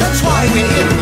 That's 0.02 0.22
why 0.24 0.42
we 0.54 0.99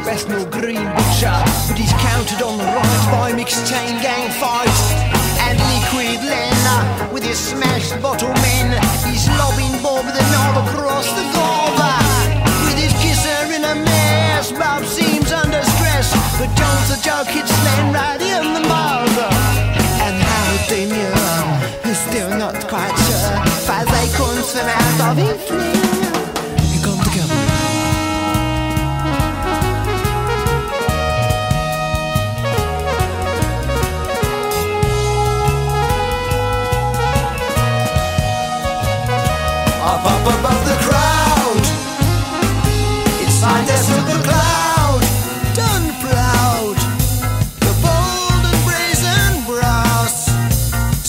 Bethnal 0.00 0.46
Green 0.46 0.88
butcher, 0.96 1.36
but 1.68 1.76
he's 1.76 1.92
counted 2.00 2.40
on 2.40 2.56
the 2.56 2.64
right 2.64 3.08
by 3.12 3.32
mixed 3.36 3.68
chain 3.68 4.00
gang 4.00 4.30
fight. 4.40 4.72
And 5.44 5.60
Liquid 5.60 6.24
Len 6.24 7.12
with 7.12 7.22
his 7.22 7.38
smashed 7.38 8.00
bottle 8.00 8.32
men, 8.40 8.72
he's 9.04 9.28
lobbing 9.36 9.76
Bob 9.82 10.06
the 10.08 10.24
knob 10.32 10.64
across 10.64 11.04
the 11.12 11.24
Gorba. 11.36 11.92
With 12.64 12.78
his 12.80 12.92
kisser 13.04 13.52
in 13.52 13.64
a 13.64 13.74
mess, 13.84 14.50
Bob 14.52 14.82
seems 14.86 15.30
under 15.30 15.60
stress, 15.76 16.08
but 16.40 16.48
John's 16.56 16.88
the 16.88 16.98
joke 17.04 17.28
hits 17.28 17.52
Len 17.52 17.92
right 17.92 18.22
in 18.22 18.54
the 18.54 18.64
mouth. 18.66 19.12
And 20.00 20.16
Howard 20.16 20.68
Damien 20.72 21.12
is 21.84 21.98
still 21.98 22.30
not 22.38 22.56
quite 22.66 22.96
sure, 23.04 23.44
five 23.68 23.88
acorns 24.00 24.52
from 24.52 24.68
out 24.72 25.12
of 25.12 25.16
his 25.18 25.81
above 40.38 40.62
the 40.64 40.76
crowd. 40.86 41.64
It's 43.22 43.36
signed 43.42 43.68
as 43.68 43.86
cloud, 44.28 45.02
done 45.54 45.86
proud. 46.04 46.76
The 47.66 47.74
bold 47.84 48.44
and 48.50 48.60
brazen 48.66 49.32
brass, 49.48 50.16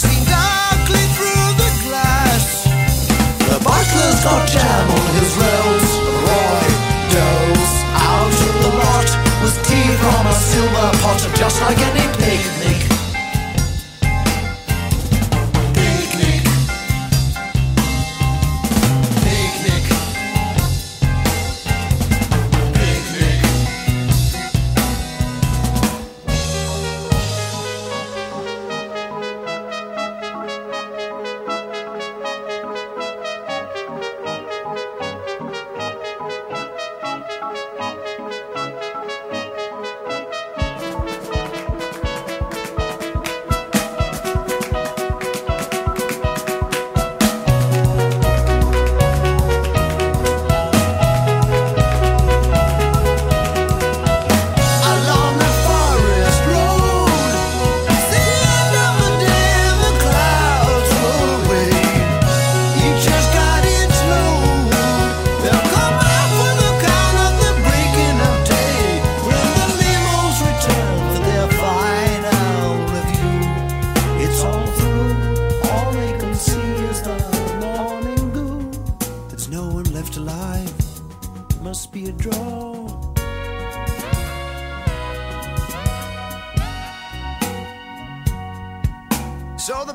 seen 0.01 0.21
darkly 0.28 1.05
through 1.15 1.49
the 1.63 1.71
glass. 1.86 2.45
The 3.51 3.59
butler's 3.67 4.19
got 4.26 4.47
jam 4.47 4.86
on 4.97 5.07
his 5.19 5.32
rolls. 5.41 5.91
Out 7.95 8.32
the 8.61 8.71
lot 8.80 9.09
tea 9.67 9.89
from 10.01 10.28
a 10.28 10.34
silver 10.34 10.89
just 11.36 11.61
like 11.61 11.80
any 11.80 12.05
pig. 12.17 12.53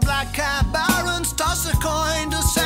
The 0.00 0.06
black 0.06 0.32
cat 0.32 0.64
barons 0.72 1.32
toss 1.32 1.66
a 1.66 1.76
coin 1.76 2.30
to 2.30 2.57